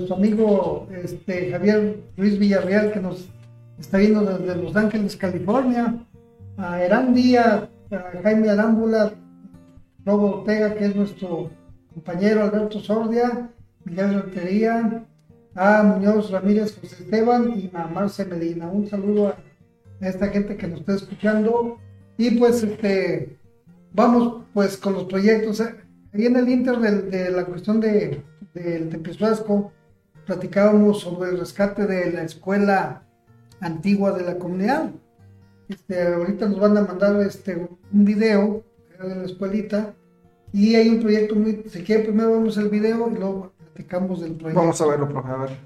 nuestro 0.05 0.17
amigo 0.17 0.87
este, 1.03 1.49
Javier 1.49 1.97
Luis 2.15 2.37
Villarreal 2.37 2.91
que 2.91 2.99
nos 2.99 3.27
está 3.79 3.97
viendo 3.97 4.23
desde 4.23 4.61
Los 4.61 4.75
Ángeles, 4.75 5.15
California, 5.15 5.95
a 6.57 6.83
Erán 6.83 7.15
Díaz, 7.15 7.63
a 7.91 8.21
Jaime 8.21 8.51
Arámbula, 8.51 9.13
Robo 10.05 10.41
Ortega, 10.41 10.75
que 10.75 10.85
es 10.85 10.95
nuestro 10.95 11.49
compañero 11.91 12.43
Alberto 12.43 12.79
Sordia, 12.79 13.49
Miguel 13.83 14.21
Rotería, 14.21 15.03
a 15.55 15.81
Muñoz 15.81 16.29
Ramírez 16.29 16.77
José 16.79 17.03
Esteban 17.03 17.53
y 17.57 17.71
a 17.73 17.87
Marce 17.87 18.25
Medina. 18.25 18.67
Un 18.67 18.87
saludo 18.87 19.29
a, 19.29 19.35
esta 20.01 20.27
gente 20.27 20.55
que 20.55 20.67
nos 20.67 20.81
está 20.81 20.95
escuchando. 20.95 21.79
Y 22.17 22.31
pues 22.31 22.61
este 22.61 23.37
vamos 23.91 24.43
pues 24.53 24.77
con 24.77 24.93
los 24.93 25.05
proyectos. 25.05 25.61
Ahí 25.61 26.25
en 26.27 26.35
el 26.35 26.47
Inter 26.47 26.77
de, 26.77 27.01
de 27.01 27.31
la 27.31 27.45
cuestión 27.45 27.79
de, 27.79 28.21
del 28.55 28.89
Tepezuasco, 28.89 29.71
platicábamos 30.25 31.01
sobre 31.01 31.29
el 31.29 31.39
rescate 31.39 31.85
de 31.85 32.11
la 32.11 32.23
escuela 32.23 33.03
antigua 33.59 34.11
de 34.11 34.23
la 34.23 34.37
comunidad. 34.37 34.91
Este, 35.69 36.01
ahorita 36.01 36.47
nos 36.47 36.59
van 36.59 36.77
a 36.77 36.81
mandar 36.81 37.19
este, 37.21 37.67
un 37.91 38.05
video 38.05 38.63
de 38.99 39.15
la 39.15 39.23
escuelita 39.23 39.93
y 40.51 40.75
hay 40.75 40.89
un 40.89 41.01
proyecto 41.01 41.35
muy... 41.35 41.63
Si 41.69 41.83
quiere, 41.83 42.03
primero 42.03 42.31
vemos 42.31 42.57
el 42.57 42.69
video 42.69 43.09
y 43.09 43.15
luego 43.15 43.51
platicamos 43.57 44.21
del 44.21 44.33
proyecto. 44.35 44.61
Vamos 44.61 44.81
a 44.81 44.87
verlo, 44.87 45.09
profe, 45.09 45.29
a 45.29 45.37
ver. 45.37 45.57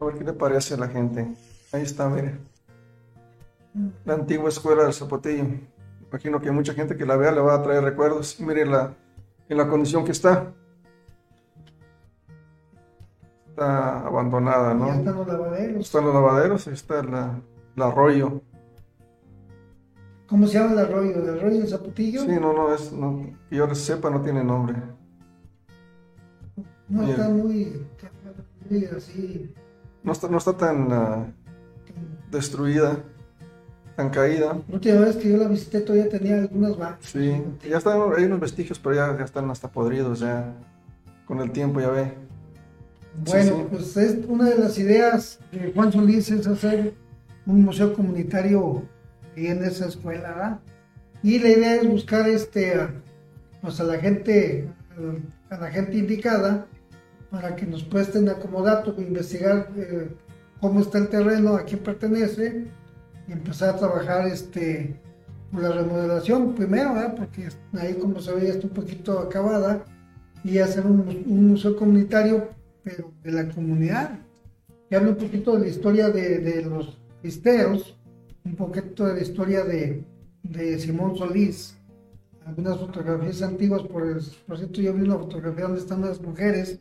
A 0.00 0.04
ver 0.04 0.14
qué 0.14 0.24
le 0.24 0.32
parece 0.32 0.74
a 0.74 0.76
la 0.78 0.88
gente. 0.88 1.26
Ahí 1.72 1.82
está, 1.82 2.08
mire. 2.08 2.36
La 4.04 4.14
antigua 4.14 4.48
escuela 4.48 4.84
del 4.84 4.92
Zapotillo. 4.92 5.44
Imagino 6.10 6.40
que 6.40 6.50
mucha 6.50 6.74
gente 6.74 6.96
que 6.96 7.06
la 7.06 7.16
vea 7.16 7.32
le 7.32 7.40
va 7.40 7.54
a 7.54 7.62
traer 7.62 7.82
recuerdos. 7.82 8.40
Mire 8.40 8.66
la, 8.66 8.94
en 9.48 9.56
la 9.56 9.68
condición 9.68 10.04
que 10.04 10.12
está. 10.12 10.52
Está 13.58 14.06
abandonada, 14.06 14.72
¿no? 14.72 14.86
Ya 14.86 14.94
están 14.94 15.16
los 15.16 15.26
lavaderos. 15.26 15.80
Están 15.80 16.04
los 16.04 16.14
lavaderos, 16.14 16.68
ahí 16.68 16.74
está 16.74 17.02
la, 17.02 17.40
el 17.74 17.82
arroyo. 17.82 18.40
¿Cómo 20.28 20.46
se 20.46 20.60
llama 20.60 20.74
el 20.74 20.78
arroyo? 20.78 21.16
¿El 21.16 21.28
arroyo 21.28 21.60
de 21.62 21.66
Zapotillo? 21.66 22.20
Sí, 22.20 22.38
no, 22.40 22.52
no, 22.52 22.72
es, 22.72 22.92
no, 22.92 23.32
que 23.50 23.56
yo 23.56 23.74
sepa, 23.74 24.10
no 24.10 24.20
tiene 24.22 24.44
nombre. 24.44 24.76
No, 26.88 27.00
Bien. 27.00 27.10
está 27.10 27.28
muy, 27.30 27.84
muy 28.70 28.84
así. 28.84 29.52
No 30.04 30.12
está, 30.12 30.28
no 30.28 30.38
está 30.38 30.56
tan 30.56 30.92
ah, 30.92 31.26
destruida. 32.30 33.02
tan 33.96 34.10
caída. 34.10 34.56
La 34.68 34.74
última 34.74 35.00
vez 35.00 35.16
que 35.16 35.30
yo 35.30 35.36
la 35.36 35.48
visité 35.48 35.80
todavía 35.80 36.08
tenía 36.08 36.38
algunas 36.42 36.78
vacas. 36.78 37.06
Sí, 37.06 37.42
ya 37.68 37.78
están, 37.78 38.00
hay 38.16 38.22
unos 38.22 38.38
vestigios, 38.38 38.78
pero 38.78 38.94
ya, 38.94 39.18
ya 39.18 39.24
están 39.24 39.50
hasta 39.50 39.68
podridos, 39.68 40.20
ya 40.20 40.54
con 41.26 41.40
el 41.40 41.50
tiempo 41.50 41.80
ya 41.80 41.90
ve. 41.90 42.27
Bueno, 43.24 43.56
sí. 43.56 43.66
pues 43.70 43.96
es 43.96 44.18
una 44.26 44.50
de 44.50 44.58
las 44.58 44.78
ideas 44.78 45.40
de 45.52 45.72
Juan 45.72 45.92
Solís 45.92 46.30
es 46.30 46.46
hacer 46.46 46.94
un 47.46 47.64
museo 47.64 47.94
comunitario 47.94 48.82
en 49.36 49.64
esa 49.64 49.86
escuela, 49.86 50.28
¿verdad? 50.28 50.60
Y 51.22 51.38
la 51.38 51.48
idea 51.48 51.74
es 51.76 51.88
buscar 51.88 52.28
este 52.28 52.74
a, 52.74 52.90
pues 53.60 53.80
a 53.80 53.84
la 53.84 53.98
gente 53.98 54.68
a 55.50 55.56
la 55.56 55.70
gente 55.70 55.96
indicada 55.96 56.66
para 57.30 57.54
que 57.54 57.66
nos 57.66 57.84
presten 57.84 58.28
acomodato, 58.28 58.94
investigar 58.98 59.68
eh, 59.76 60.08
cómo 60.60 60.80
está 60.80 60.98
el 60.98 61.08
terreno, 61.08 61.54
a 61.54 61.64
quién 61.64 61.80
pertenece 61.80 62.64
y 63.26 63.32
empezar 63.32 63.70
a 63.70 63.78
trabajar 63.78 64.26
este 64.26 65.00
la 65.52 65.70
remodelación 65.70 66.54
primero, 66.54 66.92
¿verdad? 66.92 67.14
porque 67.16 67.48
ahí 67.78 67.94
como 67.94 68.20
se 68.20 68.34
ve 68.34 68.48
ya 68.48 68.52
está 68.52 68.66
un 68.66 68.74
poquito 68.74 69.18
acabada 69.18 69.82
y 70.44 70.58
hacer 70.58 70.84
un, 70.84 71.24
un 71.26 71.48
museo 71.48 71.74
comunitario 71.74 72.48
pero 72.82 73.12
de 73.22 73.32
la 73.32 73.48
comunidad 73.48 74.18
que 74.88 74.96
habla 74.96 75.10
un 75.10 75.16
poquito 75.16 75.54
de 75.54 75.60
la 75.60 75.66
historia 75.68 76.08
de, 76.10 76.38
de 76.38 76.62
los 76.62 76.98
cristeros, 77.20 77.98
un 78.44 78.54
poquito 78.56 79.04
de 79.06 79.14
la 79.14 79.20
historia 79.20 79.64
de, 79.64 80.02
de 80.42 80.78
Simón 80.78 81.16
Solís, 81.16 81.76
algunas 82.46 82.78
fotografías 82.78 83.42
antiguas, 83.42 83.82
por, 83.82 84.06
el- 84.06 84.22
por 84.46 84.56
cierto 84.56 84.80
yo 84.80 84.94
vi 84.94 85.02
una 85.02 85.18
fotografía 85.18 85.64
donde 85.64 85.80
están 85.80 86.00
las 86.00 86.20
mujeres, 86.22 86.80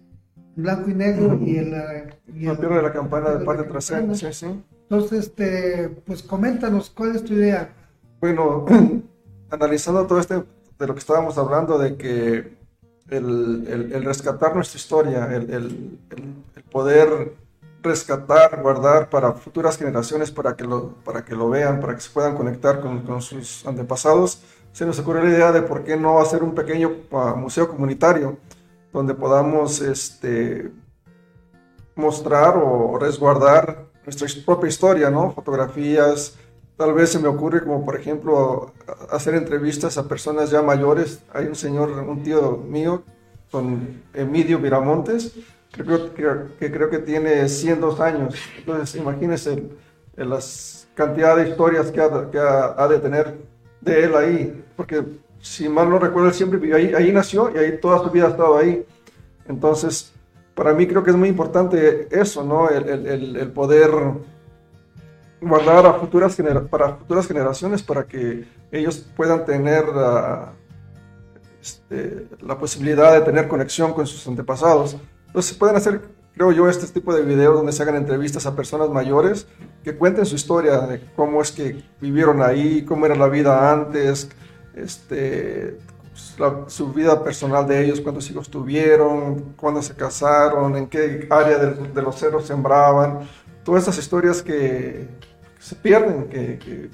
en 0.55 0.63
blanco 0.63 0.89
y 0.89 0.93
negro, 0.93 1.37
y 1.43 1.57
el... 1.57 1.73
eh, 1.73 2.09
y 2.33 2.45
La 2.45 2.57
pierna 2.57 2.77
de 2.77 2.83
la 2.83 2.93
campana 2.93 3.29
de 3.31 3.39
la 3.39 3.45
parte 3.45 3.63
trasera, 3.63 4.15
sí, 4.15 4.27
sí. 4.31 4.45
Entonces, 4.89 5.19
este, 5.27 5.89
pues 6.05 6.23
coméntanos, 6.23 6.89
¿cuál 6.89 7.15
es 7.17 7.23
tu 7.25 7.33
idea? 7.33 7.73
Bueno, 8.21 8.65
analizando 9.49 10.07
todo 10.07 10.19
este, 10.19 10.35
de 10.35 10.87
lo 10.87 10.93
que 10.93 10.99
estábamos 10.99 11.37
hablando, 11.37 11.77
de 11.77 11.97
que 11.97 12.56
el, 13.09 13.65
el- 13.69 13.91
el 13.93 14.03
rescatar 14.03 14.55
nuestra 14.55 14.77
historia, 14.77 15.25
el, 15.35 15.49
el- 15.51 15.99
poder 16.71 17.33
rescatar, 17.81 18.61
guardar 18.61 19.09
para 19.09 19.31
futuras 19.33 19.77
generaciones, 19.77 20.31
para 20.31 20.55
que 20.55 20.63
lo, 20.65 20.95
para 21.05 21.23
que 21.23 21.35
lo 21.35 21.49
vean, 21.49 21.79
para 21.79 21.95
que 21.95 22.01
se 22.01 22.09
puedan 22.09 22.35
conectar 22.35 22.81
con, 22.81 23.01
con 23.03 23.21
sus 23.21 23.65
antepasados, 23.65 24.41
se 24.73 24.85
nos 24.85 24.99
ocurrió 24.99 25.23
la 25.23 25.29
idea 25.29 25.51
de 25.51 25.61
por 25.61 25.83
qué 25.83 25.95
no 25.97 26.19
hacer 26.19 26.43
un 26.43 26.53
pequeño 26.53 26.97
museo 27.37 27.67
comunitario 27.69 28.37
donde 28.91 29.13
podamos 29.13 29.81
este, 29.81 30.71
mostrar 31.95 32.57
o 32.57 32.97
resguardar 32.99 33.85
nuestra 34.05 34.27
propia 34.45 34.69
historia, 34.69 35.09
¿no? 35.09 35.31
Fotografías, 35.31 36.35
tal 36.77 36.93
vez 36.93 37.09
se 37.11 37.19
me 37.19 37.27
ocurre 37.27 37.63
como 37.63 37.83
por 37.83 37.95
ejemplo 37.99 38.71
hacer 39.11 39.33
entrevistas 39.35 39.97
a 39.97 40.07
personas 40.07 40.49
ya 40.51 40.61
mayores. 40.61 41.21
Hay 41.33 41.45
un 41.47 41.55
señor, 41.55 41.89
un 41.91 42.23
tío 42.23 42.57
mío, 42.57 43.03
con 43.51 44.01
Emidio 44.13 44.59
Viramontes, 44.59 45.33
creo 45.71 46.13
que, 46.13 46.23
que 46.59 46.71
creo 46.71 46.89
que 46.89 46.99
tiene 46.99 47.47
102 47.49 47.99
años. 47.99 48.35
Entonces 48.59 48.95
imagínense 48.99 49.53
el- 49.53 49.77
el 50.17 50.29
las 50.29 50.87
cantidad 50.95 51.35
de 51.35 51.49
historias 51.49 51.91
que, 51.91 52.01
ha, 52.01 52.29
que 52.31 52.39
ha- 52.39 52.73
ha 52.77 52.87
de 52.87 52.97
tener 52.99 53.35
de 53.81 54.03
él 54.03 54.15
ahí, 54.15 54.63
porque 54.75 55.03
si 55.39 55.69
mal 55.69 55.89
no 55.89 55.99
recuerdo, 55.99 56.29
él 56.29 56.33
siempre 56.33 56.57
vivió 56.59 56.75
ahí, 56.75 56.91
ahí 56.95 57.11
nació 57.11 57.51
y 57.53 57.57
ahí 57.59 57.79
toda 57.79 57.99
su 58.03 58.09
vida 58.09 58.25
ha 58.25 58.29
estado 58.29 58.57
ahí. 58.57 58.83
Entonces, 59.47 60.11
para 60.55 60.73
mí 60.73 60.87
creo 60.87 61.03
que 61.03 61.11
es 61.11 61.15
muy 61.15 61.29
importante 61.29 62.07
eso, 62.09 62.43
¿no? 62.43 62.67
El- 62.69 62.89
el- 62.89 63.35
el 63.35 63.51
poder 63.51 63.91
guardar 65.41 65.85
a 65.85 65.93
futuras 65.93 66.37
para 66.69 66.95
futuras 66.95 67.27
generaciones 67.27 67.83
para 67.83 68.05
que 68.05 68.47
ellos 68.71 69.05
puedan 69.15 69.45
tener 69.45 69.85
este, 71.61 72.27
la 72.41 72.57
posibilidad 72.57 73.13
de 73.13 73.21
tener 73.21 73.47
conexión 73.47 73.93
con 73.93 74.07
sus 74.07 74.27
antepasados. 74.27 74.97
Entonces, 75.27 75.55
pueden 75.55 75.75
hacer, 75.75 76.01
creo 76.33 76.51
yo, 76.51 76.69
este 76.69 76.87
tipo 76.87 77.13
de 77.13 77.21
videos 77.21 77.55
donde 77.55 77.71
se 77.71 77.83
hagan 77.83 77.95
entrevistas 77.95 78.45
a 78.45 78.55
personas 78.55 78.89
mayores 78.89 79.47
que 79.83 79.95
cuenten 79.95 80.25
su 80.25 80.35
historia 80.35 80.79
de 80.81 81.01
cómo 81.15 81.41
es 81.41 81.51
que 81.51 81.83
vivieron 82.01 82.41
ahí, 82.41 82.83
cómo 82.85 83.05
era 83.05 83.15
la 83.15 83.27
vida 83.27 83.71
antes, 83.71 84.29
este, 84.75 85.77
su 86.67 86.93
vida 86.93 87.23
personal 87.23 87.67
de 87.67 87.85
ellos, 87.85 88.01
cuántos 88.01 88.29
hijos 88.31 88.49
tuvieron, 88.49 89.53
cuándo 89.55 89.81
se 89.81 89.93
casaron, 89.93 90.75
en 90.75 90.87
qué 90.87 91.27
área 91.29 91.57
de, 91.57 91.87
de 91.89 92.01
los 92.01 92.15
cerros 92.15 92.45
sembraban, 92.45 93.19
todas 93.67 93.83
esas 93.83 93.97
historias 93.97 94.41
que 94.41 95.09
se 95.59 95.75
pierden, 95.75 96.29
que, 96.29 96.57
que 96.57 96.89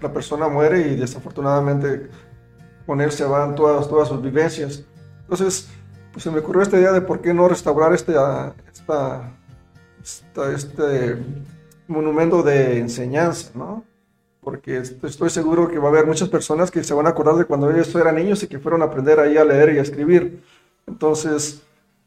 la 0.00 0.10
persona 0.10 0.48
muere 0.48 0.80
y 0.80 0.96
desafortunadamente 0.96 2.08
con 2.86 3.02
él 3.02 3.12
se 3.12 3.24
van 3.24 3.54
todas, 3.54 3.86
todas 3.86 4.08
sus 4.08 4.22
vivencias. 4.22 4.82
Entonces, 5.20 5.68
pues 6.10 6.22
se 6.24 6.30
me 6.30 6.38
ocurrió 6.38 6.62
esta 6.62 6.78
idea 6.78 6.92
de 6.92 7.02
por 7.02 7.20
qué 7.20 7.34
no 7.34 7.46
restaurar 7.48 7.92
este, 7.92 8.14
ah, 8.16 8.54
esta, 8.72 9.30
esta- 10.02 10.52
este 10.54 11.18
monumento 11.86 12.42
de 12.42 12.78
enseñanza, 12.78 13.50
¿no? 13.54 13.84
Porque 14.40 14.78
est- 14.78 15.04
estoy 15.04 15.28
seguro 15.28 15.68
que 15.68 15.78
va 15.78 15.88
a 15.88 15.90
haber 15.90 16.06
muchas 16.06 16.30
personas 16.30 16.70
que 16.70 16.82
se 16.82 16.94
van 16.94 17.06
a 17.08 17.10
acordar 17.10 17.34
de 17.36 17.44
cuando 17.44 17.70
ellos 17.70 17.94
eran 17.94 18.16
niños 18.16 18.42
y 18.42 18.46
que 18.48 18.58
fueron 18.58 18.80
a 18.80 18.86
aprender 18.86 19.20
ahí 19.20 19.36
a 19.36 19.44
leer 19.44 19.74
y 19.74 19.78
a 19.78 19.82
escribir. 19.82 20.42
Entonces, 20.86 21.60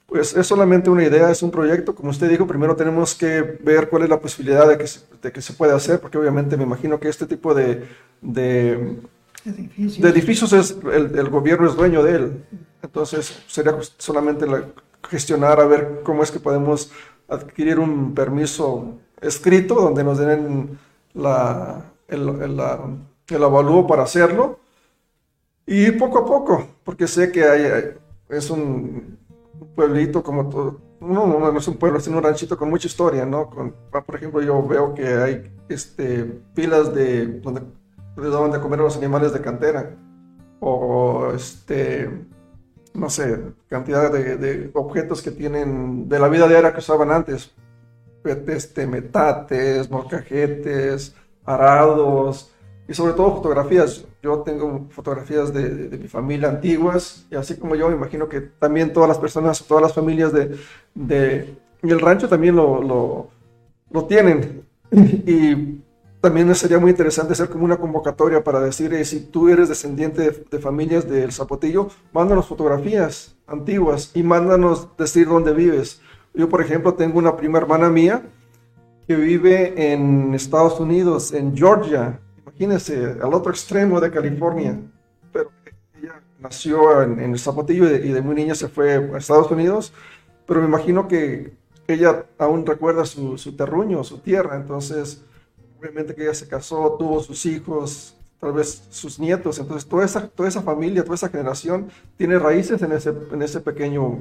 pues 0.07 0.35
es 0.35 0.45
solamente 0.47 0.89
una 0.89 1.03
idea, 1.03 1.31
es 1.31 1.41
un 1.43 1.51
proyecto. 1.51 1.95
Como 1.95 2.09
usted 2.11 2.29
dijo, 2.29 2.45
primero 2.47 2.75
tenemos 2.75 3.15
que 3.15 3.41
ver 3.41 3.89
cuál 3.89 4.03
es 4.03 4.09
la 4.09 4.19
posibilidad 4.19 4.67
de 4.67 4.77
que 4.77 4.87
se, 4.87 5.01
de 5.21 5.31
que 5.31 5.41
se 5.41 5.53
pueda 5.53 5.75
hacer, 5.75 5.99
porque 5.99 6.17
obviamente 6.17 6.57
me 6.57 6.63
imagino 6.63 6.99
que 6.99 7.09
este 7.09 7.25
tipo 7.25 7.53
de, 7.53 7.87
de, 8.21 8.97
Edificios. 9.45 10.01
de 10.01 10.09
edificios 10.09 10.53
es 10.53 10.77
el, 10.93 11.17
el 11.17 11.29
gobierno 11.29 11.67
es 11.67 11.75
dueño 11.75 12.03
de 12.03 12.15
él. 12.15 12.45
Entonces 12.81 13.43
sería 13.47 13.75
solamente 13.97 14.45
la- 14.47 14.65
gestionar 15.09 15.59
a 15.59 15.65
ver 15.65 16.01
cómo 16.03 16.23
es 16.23 16.31
que 16.31 16.39
podemos 16.39 16.91
adquirir 17.27 17.79
un 17.79 18.13
permiso 18.13 18.99
escrito 19.21 19.75
donde 19.75 20.03
nos 20.03 20.17
den 20.17 20.77
la, 21.13 21.91
el, 22.07 22.29
el, 22.29 22.61
el 23.29 23.43
avalúo 23.43 23.85
para 23.87 24.03
hacerlo. 24.03 24.59
Y 25.65 25.91
poco 25.91 26.19
a 26.19 26.25
poco, 26.25 26.67
porque 26.83 27.07
sé 27.07 27.31
que 27.31 27.43
hay- 27.45 27.93
es 28.29 28.49
un 28.49 29.17
pueblito 29.75 30.23
como 30.23 30.49
todo. 30.49 30.81
No, 30.99 31.27
no, 31.27 31.51
no 31.51 31.59
es 31.59 31.67
un 31.67 31.75
pueblo, 31.75 31.99
es 31.99 32.07
un 32.07 32.21
ranchito 32.21 32.57
con 32.57 32.69
mucha 32.69 32.87
historia, 32.87 33.25
¿no? 33.25 33.49
Con, 33.49 33.75
por 33.91 34.15
ejemplo, 34.15 34.41
yo 34.41 34.65
veo 34.65 34.93
que 34.93 35.05
hay 35.05 35.51
este, 35.67 36.23
pilas 36.53 36.93
de 36.93 37.39
donde 37.41 37.61
le 38.15 38.29
daban 38.29 38.51
de 38.51 38.59
comer 38.59 38.79
a 38.79 38.83
los 38.83 38.97
animales 38.97 39.33
de 39.33 39.41
cantera. 39.41 39.95
O, 40.59 41.31
este, 41.35 42.09
no 42.93 43.09
sé, 43.09 43.41
cantidad 43.67 44.11
de, 44.11 44.37
de 44.37 44.71
objetos 44.73 45.21
que 45.21 45.31
tienen 45.31 46.07
de 46.07 46.19
la 46.19 46.29
vida 46.29 46.47
diaria 46.47 46.71
que 46.71 46.79
usaban 46.79 47.11
antes. 47.11 47.53
Este, 48.23 48.87
metates, 48.87 49.89
molcajetes, 49.91 51.13
arados 51.43 52.52
y 52.87 52.93
sobre 52.93 53.13
todo 53.13 53.35
fotografías. 53.35 54.05
Yo 54.21 54.39
tengo 54.39 54.87
fotografías 54.89 55.53
de, 55.53 55.69
de- 55.69 55.89
de 55.89 55.97
mi 55.97 56.07
familia 56.07 56.49
antiguas 56.49 57.25
y 57.31 57.35
así 57.35 57.55
como 57.57 57.75
yo, 57.75 57.89
me 57.89 57.95
imagino 57.95 58.27
que 58.29 58.41
también 58.41 58.93
todas 58.93 59.09
las 59.09 59.17
personas, 59.19 59.63
todas 59.65 59.81
las 59.83 59.93
familias 59.93 60.31
de, 60.33 60.57
de 60.93 61.55
el 61.81 61.99
rancho 61.99 62.27
también 62.29 62.55
lo, 62.55 62.81
lo, 62.81 63.27
lo 63.91 64.05
tienen. 64.05 64.63
Y 65.25 65.81
también 66.21 66.53
sería 66.55 66.79
muy 66.79 66.91
interesante 66.91 67.33
hacer 67.33 67.49
como 67.49 67.65
una 67.65 67.75
convocatoria 67.77 68.43
para 68.43 68.61
decir, 68.61 68.93
eh, 68.93 69.03
si 69.03 69.19
tú 69.21 69.49
eres 69.49 69.67
descendiente 69.69 70.21
de, 70.21 70.45
de 70.49 70.59
familias 70.59 71.09
del 71.09 71.31
Zapotillo, 71.33 71.89
mándanos 72.13 72.47
fotografías 72.47 73.35
antiguas 73.47 74.11
y 74.13 74.23
mándanos 74.23 74.87
decir 74.97 75.27
dónde 75.27 75.53
vives. 75.53 75.99
Yo, 76.33 76.47
por 76.47 76.61
ejemplo, 76.61 76.93
tengo 76.93 77.19
una 77.19 77.35
prima 77.35 77.57
hermana 77.57 77.89
mía 77.89 78.21
que 79.07 79.15
vive 79.17 79.91
en 79.93 80.33
Estados 80.33 80.79
Unidos, 80.79 81.33
en 81.33 81.55
Georgia. 81.57 82.19
Imagínense, 82.53 83.17
al 83.21 83.33
otro 83.33 83.51
extremo 83.51 83.99
de 83.99 84.11
California. 84.11 84.79
Pero 85.31 85.51
ella 85.99 86.21
nació 86.39 87.01
en, 87.01 87.19
el 87.19 87.39
Zapotillo 87.39 87.85
y 87.85 87.89
de, 87.89 88.07
y 88.07 88.11
de 88.11 88.21
muy 88.21 88.35
niña 88.35 88.55
se 88.55 88.67
fue 88.67 88.93
a 88.93 89.17
Estados 89.17 89.49
Unidos. 89.51 89.91
Pero 90.45 90.61
me 90.61 90.67
imagino 90.67 91.07
que 91.07 91.53
ella 91.87 92.25
aún 92.37 92.65
recuerda 92.65 93.05
su, 93.05 93.37
su 93.37 93.55
terruño, 93.55 94.03
su 94.03 94.19
tierra. 94.19 94.55
Entonces, 94.55 95.23
obviamente 95.79 96.13
que 96.13 96.23
ella 96.23 96.33
se 96.35 96.47
casó, 96.47 96.95
tuvo 96.99 97.21
sus 97.21 97.45
hijos, 97.45 98.15
tal 98.39 98.53
vez 98.53 98.83
sus 98.89 99.19
nietos. 99.19 99.57
Entonces, 99.57 99.89
toda 99.89 100.05
esa, 100.05 100.27
toda 100.27 100.47
esa 100.47 100.61
familia, 100.61 101.03
toda 101.03 101.15
esa 101.15 101.29
generación 101.29 101.89
tiene 102.17 102.37
raíces 102.37 102.81
en 102.81 102.91
ese, 102.91 103.13
en 103.31 103.41
ese 103.41 103.61
pequeño 103.61 104.19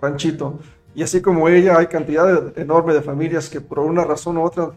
ranchito. 0.00 0.58
Y 0.94 1.02
así 1.02 1.20
como 1.20 1.48
ella, 1.48 1.76
hay 1.76 1.88
cantidad 1.88 2.42
de- 2.42 2.62
enorme 2.62 2.94
de 2.94 3.02
familias 3.02 3.50
que 3.50 3.60
por 3.60 3.80
una 3.80 4.02
razón 4.04 4.38
u 4.38 4.42
otra 4.42 4.70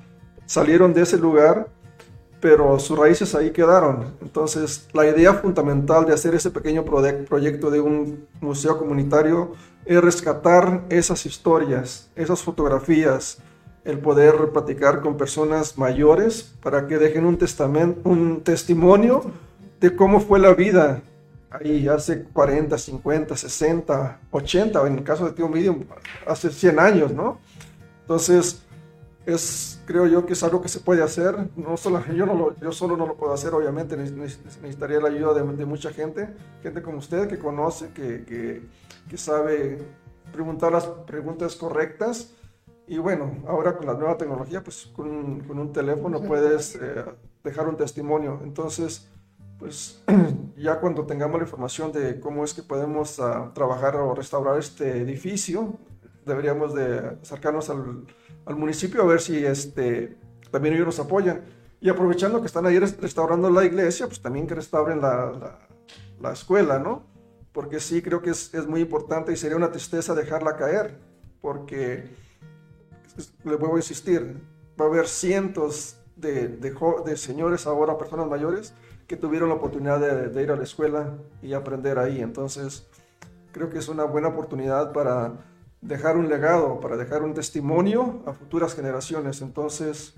salieron 0.45 0.93
de 0.93 1.03
ese 1.03 1.17
lugar, 1.17 1.67
pero 2.39 2.79
sus 2.79 2.97
raíces 2.97 3.35
ahí 3.35 3.51
quedaron. 3.51 4.13
Entonces, 4.21 4.87
la 4.93 5.05
idea 5.05 5.33
fundamental 5.33 6.05
de 6.05 6.13
hacer 6.13 6.35
ese 6.35 6.51
pequeño 6.51 6.85
proyecto 6.85 7.69
de 7.69 7.81
un 7.81 8.27
museo 8.39 8.77
comunitario 8.77 9.53
es 9.85 10.01
rescatar 10.01 10.83
esas 10.89 11.25
historias, 11.25 12.09
esas 12.15 12.41
fotografías, 12.41 13.39
el 13.83 13.99
poder 13.99 14.51
platicar 14.53 15.01
con 15.01 15.17
personas 15.17 15.77
mayores 15.77 16.55
para 16.61 16.87
que 16.87 16.97
dejen 16.97 17.25
un, 17.25 17.37
un 18.03 18.41
testimonio 18.41 19.31
de 19.79 19.95
cómo 19.95 20.19
fue 20.19 20.39
la 20.39 20.53
vida 20.53 21.01
ahí 21.49 21.87
hace 21.87 22.23
40, 22.23 22.77
50, 22.77 23.35
60, 23.35 24.19
80, 24.31 24.87
en 24.87 24.97
el 24.99 25.03
caso 25.03 25.25
de 25.25 25.31
Tío 25.31 25.49
Medium, 25.49 25.83
hace 26.27 26.51
100 26.51 26.79
años, 26.79 27.11
¿no? 27.11 27.39
Entonces, 28.01 28.63
es, 29.33 29.81
creo 29.85 30.07
yo 30.07 30.25
que 30.25 30.33
es 30.33 30.43
algo 30.43 30.61
que 30.61 30.69
se 30.69 30.79
puede 30.79 31.03
hacer, 31.03 31.49
no 31.55 31.77
solo, 31.77 32.03
yo, 32.13 32.25
no 32.25 32.33
lo, 32.33 32.55
yo 32.57 32.71
solo 32.71 32.97
no 32.97 33.05
lo 33.05 33.15
puedo 33.15 33.33
hacer, 33.33 33.53
obviamente 33.53 33.97
necesitaría 33.97 34.99
la 34.99 35.09
ayuda 35.09 35.33
de, 35.33 35.55
de 35.55 35.65
mucha 35.65 35.91
gente, 35.91 36.29
gente 36.61 36.81
como 36.81 36.97
usted 36.97 37.27
que 37.27 37.39
conoce, 37.39 37.91
que, 37.93 38.23
que, 38.25 38.61
que, 39.09 39.17
sabe 39.17 39.79
preguntar 40.31 40.71
las 40.71 40.85
preguntas 40.85 41.55
correctas. 41.55 42.35
Y 42.87 42.97
bueno, 42.97 43.43
ahora 43.47 43.77
con 43.77 43.85
la 43.85 43.93
nueva 43.93 44.17
tecnología, 44.17 44.63
pues 44.63 44.89
con, 44.95 45.41
con 45.41 45.59
un 45.59 45.71
teléfono 45.71 46.21
puedes 46.21 46.75
eh, 46.75 47.05
dejar 47.43 47.67
un 47.67 47.77
testimonio. 47.77 48.39
Entonces, 48.43 49.09
pues 49.59 50.01
ya 50.57 50.79
cuando 50.79 51.05
tengamos 51.05 51.39
la 51.39 51.45
información 51.45 51.91
de 51.91 52.19
cómo 52.19 52.43
es 52.43 52.53
que 52.53 52.63
podemos 52.63 53.19
uh, 53.19 53.51
trabajar 53.53 53.95
o 53.97 54.15
restaurar 54.15 54.57
este 54.57 55.01
edificio, 55.01 55.77
deberíamos 56.25 56.73
de 56.73 57.17
acercarnos 57.21 57.69
al, 57.69 58.05
al, 58.45 58.55
municipio 58.55 59.01
a 59.01 59.05
ver 59.05 59.21
si 59.21 59.45
este, 59.45 60.17
también 60.51 60.75
ellos 60.75 60.87
nos 60.87 60.99
apoyan. 60.99 61.41
Y 61.81 61.89
aprovechando 61.89 62.41
que 62.41 62.47
están 62.47 62.65
ahí 62.65 62.77
restaurando 62.77 63.49
la 63.49 63.63
iglesia, 63.63 64.07
pues 64.07 64.21
también 64.21 64.47
que 64.47 64.55
restauren 64.55 65.01
la, 65.01 65.31
la, 65.31 65.59
la 66.19 66.33
escuela, 66.33 66.77
¿no? 66.79 67.03
Porque 67.53 67.79
sí 67.79 68.01
creo 68.01 68.21
que 68.21 68.31
es, 68.31 68.53
es, 68.53 68.67
muy 68.67 68.81
importante 68.81 69.31
y 69.31 69.37
sería 69.37 69.55
una 69.55 69.71
tristeza 69.71 70.13
dejarla 70.13 70.57
caer, 70.57 70.99
porque, 71.41 72.09
le 73.43 73.55
vuelvo 73.55 73.75
a 73.75 73.79
insistir, 73.79 74.41
va 74.79 74.85
a 74.85 74.87
haber 74.89 75.07
cientos 75.07 75.97
de, 76.15 76.49
de, 76.49 76.75
de 77.05 77.17
señores 77.17 77.65
ahora, 77.65 77.97
personas 77.97 78.27
mayores, 78.27 78.73
que 79.07 79.17
tuvieron 79.17 79.49
la 79.49 79.55
oportunidad 79.55 79.99
de, 79.99 80.43
ir 80.43 80.51
a 80.51 80.55
la 80.55 80.63
escuela 80.63 81.17
y 81.41 81.53
aprender 81.53 81.97
ahí. 81.97 82.21
Entonces, 82.21 82.85
creo 83.51 83.69
que 83.69 83.79
es 83.79 83.89
una 83.89 84.03
buena 84.03 84.27
oportunidad 84.27 84.93
para 84.93 85.33
dejar 85.81 86.17
un 86.17 86.29
legado, 86.29 86.79
para 86.79 86.97
dejar 86.97 87.23
un 87.23 87.33
testimonio 87.33 88.21
a 88.25 88.33
futuras 88.33 88.75
generaciones. 88.75 89.41
Entonces, 89.41 90.15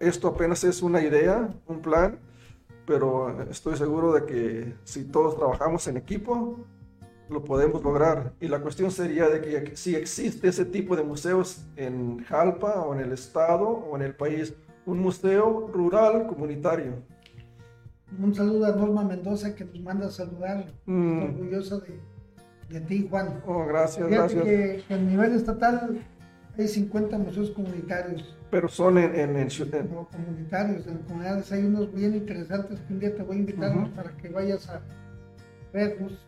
esto 0.00 0.28
apenas 0.28 0.64
es 0.64 0.82
una 0.82 1.02
idea, 1.02 1.48
un 1.66 1.80
plan, 1.80 2.18
pero 2.86 3.42
estoy 3.50 3.76
seguro 3.76 4.12
de 4.12 4.24
que 4.24 4.74
si 4.84 5.04
todos 5.04 5.36
trabajamos 5.36 5.86
en 5.88 5.96
equipo, 5.96 6.58
lo 7.30 7.42
podemos 7.42 7.82
lograr. 7.82 8.34
Y 8.40 8.48
la 8.48 8.60
cuestión 8.60 8.90
sería 8.90 9.28
de 9.28 9.40
que 9.40 9.76
si 9.76 9.94
existe 9.94 10.48
ese 10.48 10.64
tipo 10.64 10.94
de 10.96 11.02
museos 11.02 11.66
en 11.76 12.22
Jalpa 12.24 12.82
o 12.82 12.94
en 12.94 13.00
el 13.00 13.12
estado 13.12 13.66
o 13.66 13.96
en 13.96 14.02
el 14.02 14.14
país, 14.14 14.54
un 14.86 15.00
museo 15.00 15.70
rural 15.72 16.26
comunitario 16.26 17.02
un 18.18 18.34
saludo 18.34 18.66
a 18.66 18.76
Norma 18.76 19.04
Mendoza 19.04 19.54
que 19.54 19.64
nos 19.64 19.80
manda 19.80 20.06
a 20.06 20.10
saludar. 20.10 20.66
Mm. 20.86 21.22
Orgullosa 21.22 21.78
de, 21.78 22.00
de, 22.68 22.80
ti, 22.80 23.06
Juan. 23.08 23.40
Oh, 23.46 23.66
gracias, 23.66 24.08
gracias. 24.08 24.42
Que, 24.42 24.84
que, 24.86 24.94
a 24.94 24.98
nivel 24.98 25.32
estatal 25.32 26.00
hay 26.56 26.68
50 26.68 27.18
museos 27.18 27.50
comunitarios. 27.50 28.36
Pero 28.50 28.68
son 28.68 28.98
en, 28.98 29.14
en, 29.14 29.36
en, 29.36 29.48
No, 29.92 30.08
comunitarios, 30.08 30.86
en 30.86 30.98
comunidades 30.98 31.50
hay 31.52 31.64
unos 31.64 31.92
bien 31.92 32.14
interesantes 32.14 32.80
que 32.80 32.92
un 32.92 33.00
día 33.00 33.14
te 33.14 33.22
voy 33.22 33.36
a 33.36 33.40
invitar 33.40 33.90
para 33.90 34.10
que 34.16 34.28
vayas 34.28 34.68
a 34.68 34.80
verlos, 35.72 36.24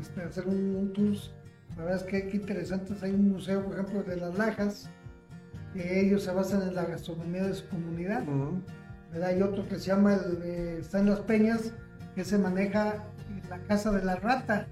este, 0.00 0.22
hacer 0.22 0.46
un, 0.46 0.76
un 0.76 0.92
tour. 0.92 1.16
La 1.76 1.84
verdad 1.84 2.02
es 2.02 2.04
que 2.04 2.28
qué 2.28 2.36
interesantes. 2.36 3.02
Hay 3.02 3.10
un 3.10 3.32
museo, 3.32 3.64
por 3.64 3.74
ejemplo, 3.74 4.02
de 4.04 4.16
las 4.16 4.38
Lajas, 4.38 4.88
que 5.72 6.00
ellos 6.00 6.22
se 6.22 6.32
basan 6.32 6.62
en 6.62 6.74
la 6.74 6.84
gastronomía 6.84 7.44
de 7.44 7.54
su 7.54 7.68
comunidad. 7.68 8.22
Hay 9.22 9.42
otro 9.42 9.68
que 9.68 9.76
se 9.76 9.86
llama, 9.86 10.14
el, 10.14 10.42
está 10.78 11.00
en 11.00 11.10
Las 11.10 11.20
Peñas, 11.20 11.72
que 12.14 12.24
se 12.24 12.38
maneja 12.38 13.04
la 13.50 13.58
casa 13.60 13.90
de 13.90 14.04
la 14.04 14.16
rata. 14.16 14.66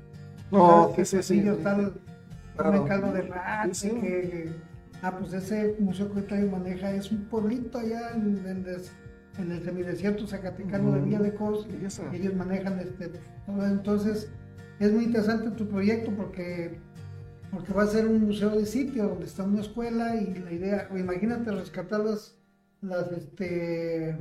No, 0.53 0.93
que 0.95 1.05
sí, 1.05 1.23
sí. 1.23 1.38
Está 1.38 1.77
el, 1.77 2.85
caldo 2.87 3.12
de 3.12 3.23
rata, 3.23 3.71
que, 3.73 4.53
ah, 5.03 5.19
pues 5.19 5.33
ese 5.33 5.77
museo 5.79 6.12
que 6.12 6.45
maneja 6.45 6.93
es 6.93 7.11
un 7.11 7.25
pueblito 7.25 7.79
allá 7.79 8.12
en, 8.15 8.67
el 9.51 9.65
semidesierto 9.65 10.27
zacatecano 10.27 10.93
de 10.93 11.01
Villa 11.01 11.19
de 11.21 11.35
Cos, 11.35 11.67
ellos 12.12 12.35
manejan 12.35 12.79
este, 12.79 13.11
entonces 13.49 14.31
es 14.79 14.93
muy 14.93 15.05
interesante 15.05 15.51
tu 15.53 15.67
proyecto 15.67 16.11
porque 16.15 16.79
porque 17.51 17.73
va 17.73 17.83
a 17.83 17.87
ser 17.87 18.07
un 18.07 18.25
museo 18.25 18.51
de 18.51 18.65
sitio 18.65 19.09
donde 19.09 19.27
está 19.27 19.45
una 19.45 19.61
escuela 19.61 20.17
y 20.17 20.35
la 20.35 20.53
idea, 20.53 20.88
imagínate 20.95 21.51
rescatarlas 21.51 22.38
las 22.81 23.11
este 23.12 24.19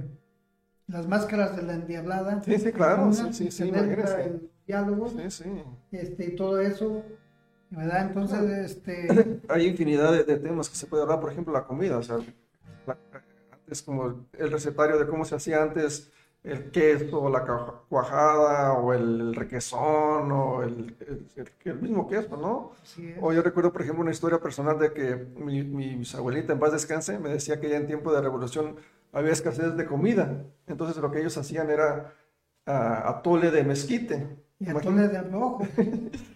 las 0.88 1.08
máscaras 1.08 1.56
de 1.56 1.63
la 1.63 1.74
endiablada. 1.74 2.41
Sí, 2.44 2.58
sí, 2.58 2.72
claro, 2.72 3.13
sí, 3.13 3.24
sí, 3.32 3.52
sí, 3.52 3.63
el 3.63 4.51
diálogo. 4.65 5.10
Sí, 5.10 5.30
sí. 5.30 5.63
Este, 5.91 6.26
y 6.26 6.36
todo 6.36 6.60
eso, 6.60 7.04
¿verdad? 7.69 8.08
Entonces, 8.08 8.71
este... 8.71 9.41
Hay 9.50 9.67
infinidad 9.67 10.12
de, 10.12 10.38
temas 10.38 10.69
que 10.69 10.76
se 10.76 10.88
puede 10.88 11.04
hablar, 11.04 11.19
por 11.19 11.32
ejemplo, 11.32 11.54
la 11.54 11.65
comida, 11.65 11.97
o 11.97 12.04
sea, 12.04 12.17
antes 13.52 13.82
como 13.82 14.26
el 14.38 14.52
recetario 14.52 14.97
de 14.97 15.08
cómo 15.08 15.26
se 15.26 15.36
hacía 15.36 15.62
antes 15.62 16.12
el 16.43 16.71
queso, 16.71 17.30
la 17.30 17.45
cuajada, 17.88 18.74
o 18.74 18.93
el 18.93 19.36
requesón, 19.36 20.32
o 20.32 20.63
el, 20.63 20.95
el, 21.65 21.80
mismo 21.80 22.08
queso, 22.08 22.36
¿no? 22.36 22.71
O 23.21 23.32
yo 23.32 23.43
recuerdo, 23.43 23.71
por 23.71 23.84
ejemplo, 23.84 24.02
una 24.02 24.12
historia 24.12 24.39
personal 24.39 24.80
de 24.80 24.91
que 24.91 25.15
mi, 25.15 25.63
mi 25.63 25.95
bisabuelita, 25.97 26.54
en 26.54 26.60
paz 26.60 26.71
descanse, 26.71 27.19
me 27.19 27.30
decía 27.30 27.60
que 27.60 27.69
ya 27.69 27.78
en 27.78 27.86
tiempo 27.86 28.12
de 28.12 28.21
revolución 28.21 28.78
había 29.12 29.32
escasez 29.32 29.76
de 29.76 29.86
comida. 29.86 30.45
Entonces 30.67 30.97
lo 30.97 31.12
que 31.12 31.19
ellos 31.19 31.38
hacían 31.38 31.69
era 31.69 32.13
uh, 32.67 32.71
atole 33.10 33.52
de 33.52 33.63
mezquite. 33.63 34.28
Y 34.62 34.69
atole 34.69 35.08
de 35.08 35.21
rojo. 35.24 35.67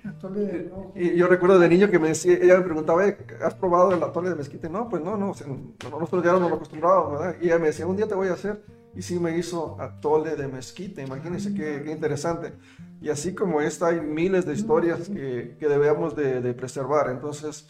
atole 0.10 0.40
de 0.42 0.70
rojo. 0.70 0.92
Y 0.96 1.16
yo 1.16 1.28
recuerdo 1.28 1.60
de 1.60 1.70
niño 1.70 1.90
que 1.90 2.00
me 2.00 2.10
decía, 2.10 2.38
ella 2.42 2.58
me 2.58 2.64
preguntaba, 2.64 3.04
¿has 3.44 3.54
probado 3.54 3.94
el 3.94 4.02
atole 4.02 4.30
de 4.30 4.36
mezquite? 4.36 4.68
No, 4.68 4.90
pues 4.90 5.04
no, 5.04 5.16
no, 5.16 5.28
nosotros 5.28 6.24
ya 6.24 6.32
no 6.32 6.40
nos 6.40 6.54
acostumbrábamos, 6.54 7.20
¿verdad? 7.20 7.36
Y 7.40 7.46
ella 7.46 7.60
me 7.60 7.68
decía, 7.68 7.86
un 7.86 7.96
día 7.96 8.08
te 8.08 8.16
voy 8.16 8.30
a 8.30 8.34
hacer 8.34 8.64
y 8.96 9.04
sí 9.04 9.20
me 9.20 9.38
hizo 9.38 9.80
atole 9.80 10.36
de 10.36 10.48
mezquite. 10.48 11.04
Imagínense 11.04 11.54
qué, 11.54 11.84
qué, 11.84 11.92
interesante. 11.92 12.54
Y 13.00 13.10
así 13.10 13.36
como 13.36 13.62
esta, 13.62 13.90
hay 13.90 14.02
miles 14.02 14.46
de 14.46 14.54
historias 14.54 15.08
que, 15.08 15.56
que 15.60 15.68
debemos 15.68 16.16
de, 16.16 16.42
de, 16.42 16.54
preservar. 16.56 17.12
Entonces, 17.12 17.68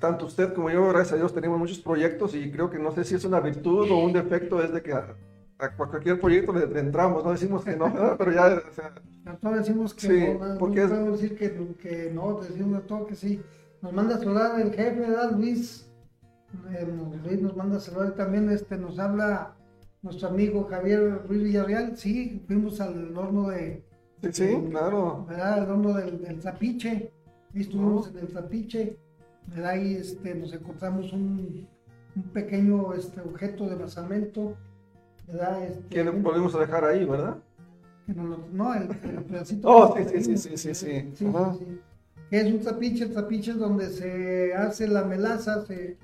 tanto 0.00 0.26
usted 0.26 0.52
como 0.52 0.68
yo, 0.68 0.86
gracias 0.88 1.14
a 1.14 1.16
Dios, 1.16 1.32
tenemos 1.32 1.58
muchos 1.58 1.78
proyectos 1.78 2.34
y 2.34 2.50
creo 2.50 2.68
que 2.68 2.78
no 2.78 2.92
sé 2.92 3.04
si 3.04 3.14
es 3.14 3.24
una 3.24 3.40
virtud 3.40 3.90
o 3.90 3.98
un 4.04 4.12
defecto, 4.12 4.62
es 4.62 4.70
de 4.70 4.82
que 4.82 4.92
a, 5.58 5.76
cualquier 5.76 6.20
proyecto 6.20 6.52
le, 6.52 6.80
entramos, 6.80 7.24
no 7.24 7.30
decimos 7.30 7.64
que 7.64 7.76
no, 7.76 7.92
pero 8.18 8.32
ya... 8.32 8.62
O 8.68 8.72
sea, 8.72 9.50
decimos 9.52 9.94
que 9.94 10.06
sí, 10.06 10.38
no, 10.38 10.58
porque 10.58 10.86
no 10.86 11.14
es... 11.14 11.20
decir 11.20 11.38
que, 11.38 11.74
que, 11.80 12.10
no, 12.12 12.40
decimos 12.40 12.86
todo 12.86 13.06
que 13.06 13.14
sí. 13.14 13.40
Nos 13.80 13.92
manda 13.92 14.16
a 14.16 14.18
saludar 14.18 14.60
el 14.60 14.72
jefe, 14.72 15.00
¿verdad, 15.00 15.32
Luis? 15.32 15.88
Eh, 16.70 16.86
Luis 17.24 17.40
nos 17.40 17.56
manda 17.56 17.76
a 17.76 17.80
saludar 17.80 18.14
también, 18.14 18.50
este, 18.50 18.76
nos 18.76 18.98
habla 18.98 19.54
nuestro 20.02 20.28
amigo 20.28 20.66
Javier 20.68 21.22
Ruiz 21.26 21.42
Villarreal, 21.42 21.96
sí, 21.96 22.42
fuimos 22.46 22.80
al 22.80 23.16
horno 23.16 23.48
de... 23.48 23.84
Sí, 24.22 24.30
sí, 24.32 24.66
claro. 24.70 25.24
¿verdad? 25.28 25.64
El 25.64 25.70
horno 25.70 25.94
del, 25.94 26.22
del 26.22 26.40
Zapiche, 26.40 27.12
estuvimos 27.54 28.08
en 28.08 28.18
el 28.18 28.28
Zapiche, 28.28 28.96
¿verdad? 29.48 29.76
Y 29.76 29.94
este, 29.94 30.34
nos 30.34 30.52
encontramos 30.52 31.12
un, 31.12 31.66
un 32.14 32.22
pequeño 32.32 32.94
este, 32.94 33.20
objeto 33.20 33.68
de 33.68 33.76
basamento, 33.76 34.56
¿verdad? 35.26 35.64
Este, 35.64 35.88
que 35.88 36.04
lo 36.04 36.12
volvimos 36.12 36.54
a 36.54 36.60
dejar 36.60 36.84
ahí, 36.84 37.04
¿verdad? 37.04 37.36
Que 38.06 38.14
no, 38.14 38.38
no 38.52 38.74
el, 38.74 38.82
el 38.82 39.24
pedacito. 39.24 39.68
oh, 39.68 39.96
sí, 39.96 40.04
sí, 40.22 40.36
sí, 40.36 40.56
sí, 40.56 40.74
sí, 40.74 41.12
sí. 41.14 41.26
es 42.30 42.52
un 42.52 42.60
zapiche, 42.62 43.04
el 43.04 43.12
zapiche 43.12 43.52
es 43.52 43.58
donde 43.58 43.90
se 43.90 44.54
hace 44.54 44.88
la 44.88 45.04
melaza, 45.04 45.64
se 45.66 45.96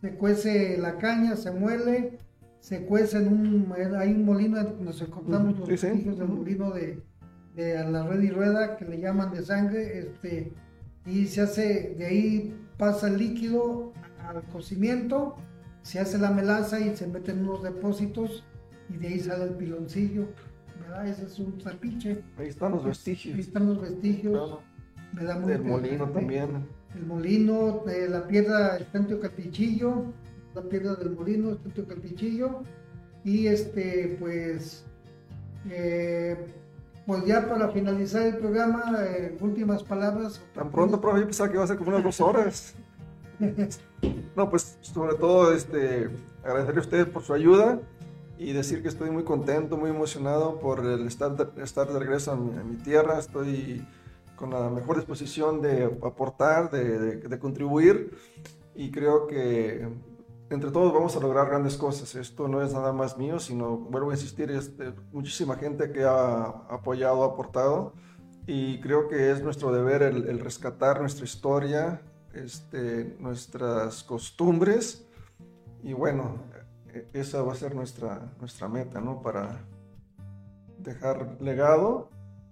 se 0.00 0.14
cuece 0.14 0.76
la 0.78 0.98
caña, 0.98 1.36
se 1.36 1.50
muele, 1.50 2.18
se 2.60 2.84
cuece 2.84 3.18
en 3.18 3.28
un, 3.28 3.74
hay 3.98 4.12
un 4.12 4.24
molino 4.24 4.62
donde 4.62 4.84
nos 4.84 5.00
encontramos 5.00 5.58
los 5.58 5.80
sí, 5.80 5.86
del 5.86 6.28
molino 6.28 6.70
de, 6.70 7.02
de, 7.54 7.84
la 7.90 8.06
red 8.06 8.22
y 8.22 8.30
rueda 8.30 8.76
que 8.76 8.84
le 8.84 9.00
llaman 9.00 9.32
de 9.32 9.42
sangre, 9.42 9.98
este, 9.98 10.52
y 11.06 11.26
se 11.26 11.40
hace, 11.40 11.94
de 11.98 12.06
ahí 12.06 12.54
pasa 12.76 13.08
el 13.08 13.18
líquido 13.18 13.92
al 14.28 14.42
cocimiento, 14.44 15.36
se 15.82 15.98
hace 15.98 16.18
la 16.18 16.30
melaza 16.30 16.80
y 16.80 16.94
se 16.96 17.06
mete 17.06 17.32
en 17.32 17.48
unos 17.48 17.62
depósitos 17.62 18.44
y 18.88 18.96
de 18.96 19.08
ahí 19.08 19.20
sale 19.20 19.44
el 19.44 19.54
piloncillo, 19.54 20.26
¿verdad? 20.80 21.06
Ese 21.06 21.26
es 21.26 21.38
un 21.38 21.58
trapiche. 21.58 22.22
Ahí 22.38 22.48
están 22.48 22.72
los 22.72 22.84
vestigios. 22.84 23.34
Ahí 23.34 23.40
están 23.40 23.66
los 23.66 23.80
vestigios. 23.80 24.32
Claro. 24.32 25.46
Del 25.46 25.62
molino 25.62 26.10
también 26.10 26.66
el 26.96 27.06
molino, 27.06 27.82
de 27.86 28.08
la 28.08 28.26
piedra 28.26 28.76
está 28.76 28.98
en 28.98 29.06
Teocalpichillo, 29.06 30.04
la 30.54 30.62
piedra 30.62 30.94
del 30.94 31.10
molino 31.10 31.50
está 31.50 31.68
en 31.68 31.74
Teocalpichillo, 31.74 32.62
y 33.24 33.46
este, 33.46 34.16
pues, 34.18 34.84
eh, 35.68 36.36
pues 37.06 37.24
ya 37.26 37.48
para 37.48 37.68
finalizar 37.68 38.22
el 38.22 38.38
programa, 38.38 39.04
eh, 39.04 39.36
últimas 39.40 39.82
palabras. 39.82 40.40
Tan 40.54 40.70
pronto, 40.70 41.00
profe, 41.00 41.20
yo 41.20 41.26
pensaba 41.26 41.48
que 41.48 41.56
iba 41.56 41.64
a 41.64 41.66
ser 41.66 41.76
como 41.76 41.90
unas 41.90 42.04
dos 42.04 42.20
horas. 42.20 42.74
No, 44.36 44.50
pues 44.50 44.76
sobre 44.82 45.16
todo 45.16 45.54
este, 45.54 46.10
agradecerle 46.44 46.80
a 46.80 46.84
ustedes 46.84 47.06
por 47.06 47.22
su 47.22 47.32
ayuda 47.32 47.80
y 48.38 48.52
decir 48.52 48.82
que 48.82 48.88
estoy 48.88 49.10
muy 49.10 49.24
contento, 49.24 49.76
muy 49.76 49.90
emocionado 49.90 50.58
por 50.58 50.84
el 50.84 51.06
estar 51.06 51.36
de, 51.36 51.62
estar 51.62 51.90
de 51.90 51.98
regreso 51.98 52.32
a 52.32 52.36
mi, 52.36 52.56
a 52.58 52.62
mi 52.62 52.76
tierra. 52.76 53.18
Estoy 53.18 53.86
con 54.36 54.50
la 54.50 54.68
mejor 54.68 54.96
disposición 54.96 55.62
de 55.62 55.84
aportar, 56.02 56.70
de, 56.70 56.98
de, 56.98 57.16
de, 57.16 57.38
contribuir 57.38 58.16
y 58.74 58.90
creo 58.90 59.26
que 59.26 59.88
entre 60.50 60.70
todos 60.70 60.92
vamos 60.92 61.16
a 61.16 61.20
lograr 61.20 61.48
grandes 61.48 61.76
cosas. 61.76 62.14
Esto 62.14 62.46
no 62.46 62.62
es 62.62 62.72
nada 62.72 62.92
más 62.92 63.16
mío, 63.16 63.38
sino, 63.38 63.78
vuelvo 63.78 64.10
a 64.10 64.14
insistir, 64.14 64.52
muchísima 65.12 65.56
gente 65.56 65.90
que 65.90 66.04
ha 66.04 66.44
apoyado, 66.68 67.24
ha 67.24 67.28
aportado 67.28 67.94
y 68.46 68.80
creo 68.80 69.08
que 69.08 69.30
es 69.30 69.42
nuestro 69.42 69.72
deber 69.72 70.02
el, 70.02 70.28
el 70.28 70.38
rescatar 70.38 71.00
nuestra 71.00 71.24
historia, 71.24 72.02
este, 72.34 73.16
nuestras 73.18 74.04
costumbres 74.04 75.08
y 75.82 75.94
bueno, 75.94 76.44
esa 77.12 77.42
va 77.42 77.52
a 77.52 77.56
ser 77.56 77.74
nuestra, 77.74 78.32
nuestra 78.40 78.68
meta, 78.68 79.00
¿no? 79.00 79.22
Para 79.22 79.60
dejar 80.78 81.36
legado 81.40 82.10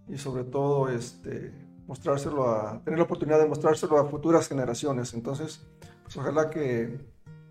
y 0.08 0.18
sobre 0.18 0.44
todo 0.44 0.88
este, 0.88 1.52
mostrárselo 1.86 2.48
a, 2.48 2.80
tener 2.84 2.98
la 2.98 3.04
oportunidad 3.04 3.38
de 3.38 3.46
mostrárselo 3.46 3.98
a 3.98 4.06
futuras 4.06 4.48
generaciones. 4.48 5.14
Entonces, 5.14 5.66
pues 6.02 6.16
ojalá 6.16 6.50
que 6.50 6.98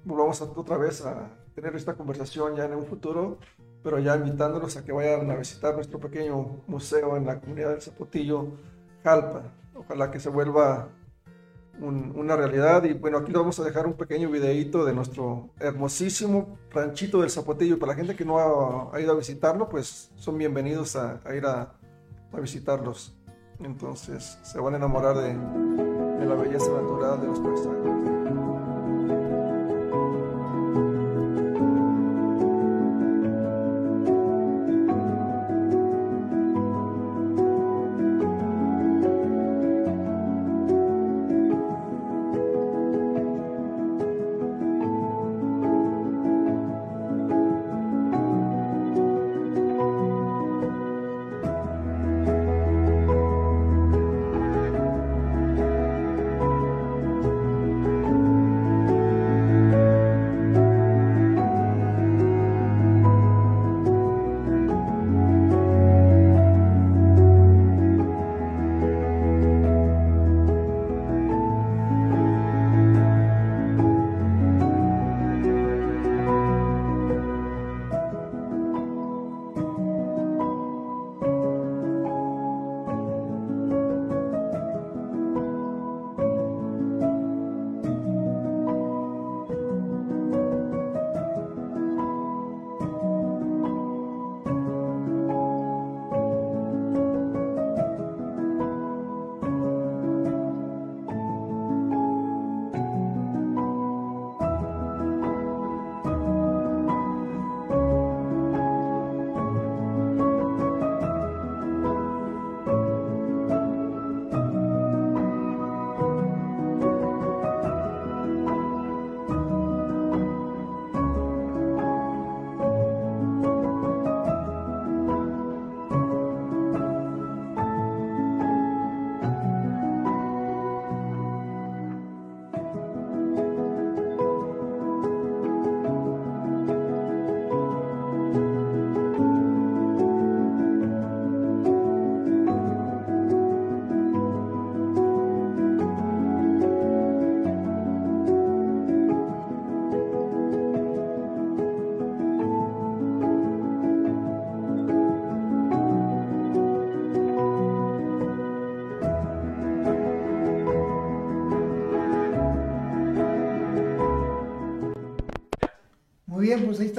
volvamos 0.04 0.41
a, 0.41 0.46
otra 0.46 0.78
vez 0.78 1.06
a 1.06 1.30
tener 1.56 1.76
esta 1.76 1.96
conversación 1.96 2.56
ya 2.56 2.66
en 2.66 2.74
un 2.74 2.86
futuro, 2.86 3.38
pero 3.84 4.00
ya 4.00 4.16
invitándolos 4.16 4.78
a 4.78 4.84
que 4.84 4.91
vayan 4.91 5.30
a 5.30 5.36
visitar 5.36 5.76
nuestro 5.76 6.00
pequeño 6.00 6.64
museo 6.68 7.18
en 7.18 7.26
la 7.26 7.39
comunidad 7.39 7.72
del 7.72 7.82
Zapotillo, 7.82 8.58
Jalpa. 9.04 9.44
Ojalá 9.76 10.12
que 10.12 10.20
se 10.20 10.30
vuelva 10.30 10.89
un, 11.80 12.13
una 12.15 12.36
realidad. 12.36 12.84
Y 12.84 12.93
bueno, 12.93 13.17
aquí 13.17 13.32
vamos 13.32 13.59
a 13.59 13.63
dejar 13.63 13.86
un 13.86 13.93
pequeño 13.93 14.30
videíto 14.30 14.86
de 14.86 14.93
nuestro 14.93 15.49
hermosísimo 15.59 16.57
ranchito 16.71 17.21
del 17.21 17.30
Zapotillo. 17.30 17.80
Para 17.80 17.93
la 17.93 17.97
gente 17.97 18.15
que 18.15 18.26
no 18.26 18.91
ha, 18.91 19.01
ido 19.01 19.13
a 19.13 19.15
visitarlo, 19.15 19.69
pues 19.69 20.11
son 20.15 20.38
bienvenidos 20.38 20.95
a, 20.95 21.21
ir 21.36 21.45
a, 21.45 21.74
a, 22.32 22.39
visitarlos. 22.39 23.15
Entonces 23.59 24.39
se 24.43 24.59
van 24.59 24.74
a 24.74 24.78
enamorar 24.78 25.15
de, 25.17 25.30
de 26.19 26.26
la 26.26 26.36
belleza 26.36 26.71
natural 26.71 27.21
de 27.21 27.28
los 27.28 27.39
paisajes. 27.39 28.12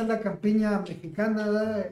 La 0.09 0.21
campiña 0.21 0.81
mexicana, 0.81 1.87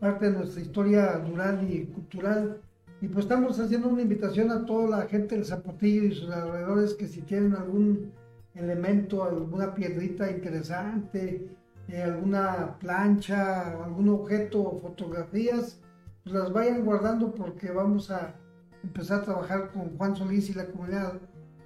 parte 0.00 0.30
de 0.30 0.38
nuestra 0.38 0.60
historia 0.60 1.18
rural 1.18 1.66
y 1.70 1.86
cultural. 1.86 2.60
Y 3.00 3.08
pues 3.08 3.24
estamos 3.24 3.58
haciendo 3.58 3.88
una 3.88 4.02
invitación 4.02 4.50
a 4.50 4.64
toda 4.64 4.98
la 4.98 5.06
gente 5.06 5.34
del 5.34 5.44
Zapotillo 5.44 6.04
y 6.04 6.14
sus 6.14 6.30
alrededores 6.30 6.94
que 6.94 7.06
si 7.06 7.20
tienen 7.22 7.54
algún 7.54 8.12
elemento, 8.54 9.24
alguna 9.24 9.74
piedrita 9.74 10.30
interesante, 10.30 11.48
eh, 11.88 12.02
alguna 12.02 12.78
plancha, 12.78 13.82
algún 13.84 14.08
objeto, 14.08 14.78
fotografías, 14.80 15.80
pues 16.22 16.34
las 16.34 16.52
vayan 16.52 16.84
guardando 16.84 17.34
porque 17.34 17.70
vamos 17.70 18.10
a 18.10 18.34
empezar 18.82 19.20
a 19.20 19.24
trabajar 19.24 19.70
con 19.72 19.96
Juan 19.96 20.16
Solís 20.16 20.48
y 20.50 20.54
la 20.54 20.66
comunidad 20.66 21.14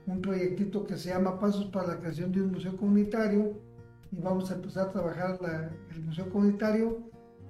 un 0.07 0.23
proyectito 0.23 0.87
que 0.87 0.97
se 0.97 1.11
llama 1.11 1.39
Pasos 1.39 1.67
para 1.67 1.89
la 1.89 1.99
creación 1.99 2.33
de 2.33 2.41
un 2.41 2.53
museo 2.53 2.77
comunitario 2.77 3.61
y 4.11 4.21
vamos 4.21 4.51
a 4.51 4.55
empezar 4.55 4.89
a 4.89 4.93
trabajar 4.93 5.39
el 5.91 6.03
museo 6.03 6.31
comunitario, 6.31 6.99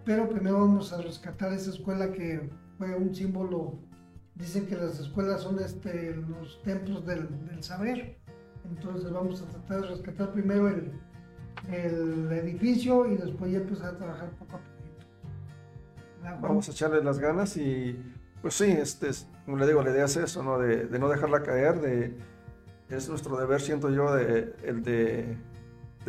pero 0.05 0.29
primero 0.29 0.61
vamos 0.61 0.93
a 0.93 1.01
rescatar 1.01 1.53
esa 1.53 1.71
escuela 1.71 2.11
que 2.13 2.51
fue 2.79 2.95
un 2.95 3.15
símbolo, 3.15 3.79
dicen 4.35 4.67
que 4.67 4.77
las 4.77 4.99
escuelas 4.99 5.43
son 5.43 5.59
este, 5.61 6.15
los 6.17 6.63
templos 6.63 7.05
del, 7.07 7.29
saber, 7.61 8.19
entonces 8.65 9.11
vamos 9.11 9.43
a 9.43 9.47
tratar 9.47 9.83
de 9.83 9.89
rescatar 9.89 10.33
primero 10.33 10.69
el, 10.69 10.93
el 11.73 12.33
edificio 12.33 13.07
y 13.07 13.17
después 13.17 13.51
ya 13.53 13.59
empezar 13.59 13.95
a 13.95 13.99
trabajar 13.99 14.31
poco 14.39 14.57
a 14.57 14.61
poquito. 14.61 14.79
Vamos 16.41 16.69
a 16.69 16.73
echarle 16.73 17.03
las 17.03 17.19
ganas 17.19 17.57
y 17.57 18.01
pues 18.43 18.55
sí, 18.55 18.71
este, 18.71 19.11
como 19.45 19.57
le 19.57 19.67
digo, 19.67 19.83
la 19.83 19.91
idea 19.91 20.05
es 20.05 20.17
eso, 20.17 20.43
¿no? 20.43 20.59
De, 20.59 20.87
de 20.87 20.99
no 20.99 21.09
dejarla 21.09 21.43
caer, 21.43 21.81
de, 21.81 22.17
es 22.89 23.09
nuestro 23.09 23.37
deber, 23.37 23.61
siento 23.61 23.91
yo, 23.91 24.15
de, 24.15 24.55
el 24.63 24.83
de 24.83 25.37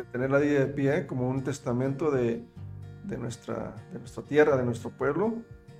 tener 0.04 0.32
la 0.32 0.40
vida 0.40 0.60
de 0.60 0.68
pie 0.68 1.08
como 1.08 1.30
un 1.30 1.44
testamento 1.44 2.12
de, 2.12 2.44
de, 3.04 3.18
nuestra, 3.18 3.76
de 3.92 4.00
nuestra 4.00 4.24
tierra, 4.24 4.58
de 4.58 4.66
nuestro 4.66 4.90
pueblo, 4.92 5.36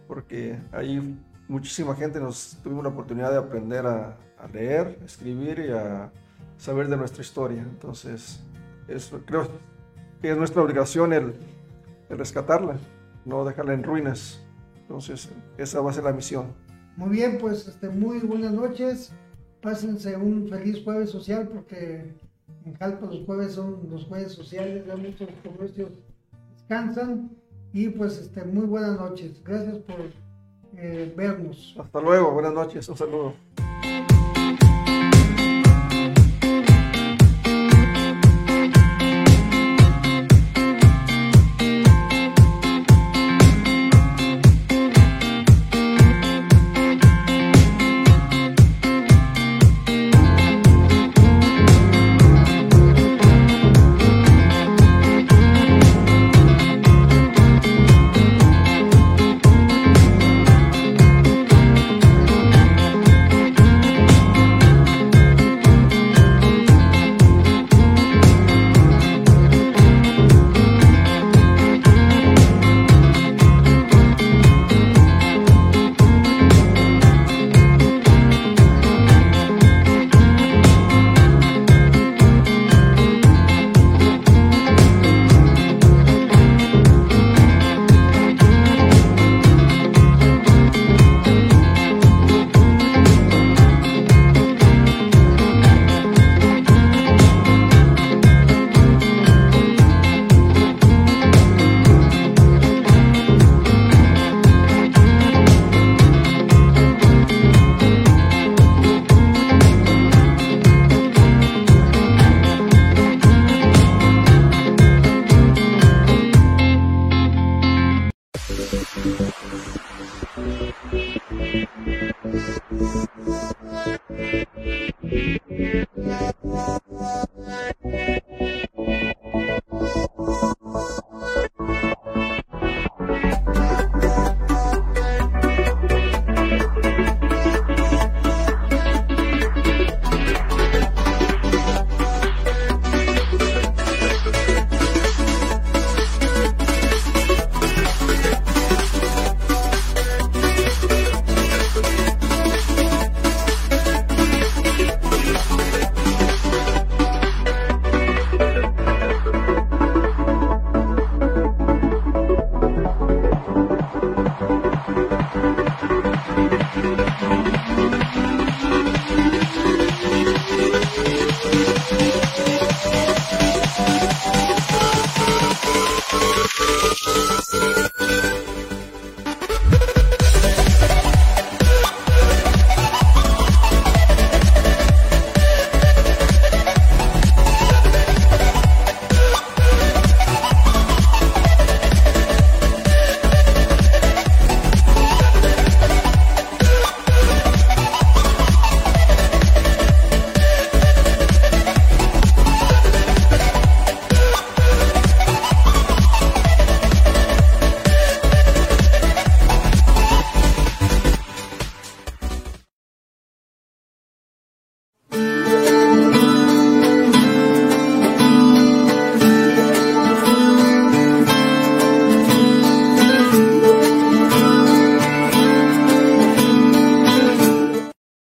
porque 0.08 0.60
ahí 0.72 1.20
muchísima 1.48 1.96
gente 1.96 2.20
nos 2.20 2.58
tuvimos 2.64 2.84
la 2.84 2.90
oportunidad 2.90 3.32
de 3.32 3.38
aprender 3.38 3.86
a, 3.86 4.18
a 4.38 4.48
leer, 4.48 5.00
escribir 5.06 5.60
y 5.60 5.72
a 5.72 6.12
saber 6.58 6.88
de 6.88 6.98
nuestra 6.98 7.22
historia. 7.22 7.62
Entonces, 7.62 8.42
es, 8.88 9.12
creo 9.26 9.48
que 10.22 10.32
es 10.32 10.38
nuestra 10.38 10.62
obligación 10.62 11.14
el, 11.14 11.34
el 12.10 12.18
rescatarla, 12.18 12.78
no 13.26 13.46
dejarla 13.46 13.74
en 13.74 13.84
ruinas. 13.84 14.42
Entonces, 14.82 15.30
esa 15.58 15.82
va 15.82 15.92
a 15.92 15.94
ser 15.94 16.04
la 16.04 16.14
misión. 16.14 16.54
Muy 16.96 17.10
bien, 17.10 17.38
pues 17.40 17.68
este, 17.68 17.90
muy 17.90 18.20
buenas 18.20 18.52
noches. 18.52 19.14
Pásense 19.62 20.16
un 20.16 20.48
feliz 20.48 20.84
jueves 20.84 21.10
social 21.10 21.48
porque 21.48 22.16
En 22.66 22.74
Jalpa 22.76 23.08
los 23.08 23.26
jueves 23.26 23.54
son 23.54 23.88
los 23.90 24.06
jueves 24.06 24.34
sociales, 24.34 24.86
ya 24.86 24.96
muchos 24.96 25.30
comercios 25.44 25.90
descansan. 26.54 27.32
Y 27.72 27.90
pues 27.90 28.18
este, 28.18 28.44
muy 28.44 28.66
buenas 28.66 29.00
noches. 29.00 29.44
Gracias 29.44 29.78
por 29.78 29.98
eh, 30.76 31.14
vernos. 31.16 31.76
Hasta 31.80 32.02
luego, 32.02 32.32
buenas 32.32 32.54
noches, 32.54 32.90
un 32.90 32.98
saludo. 32.98 33.34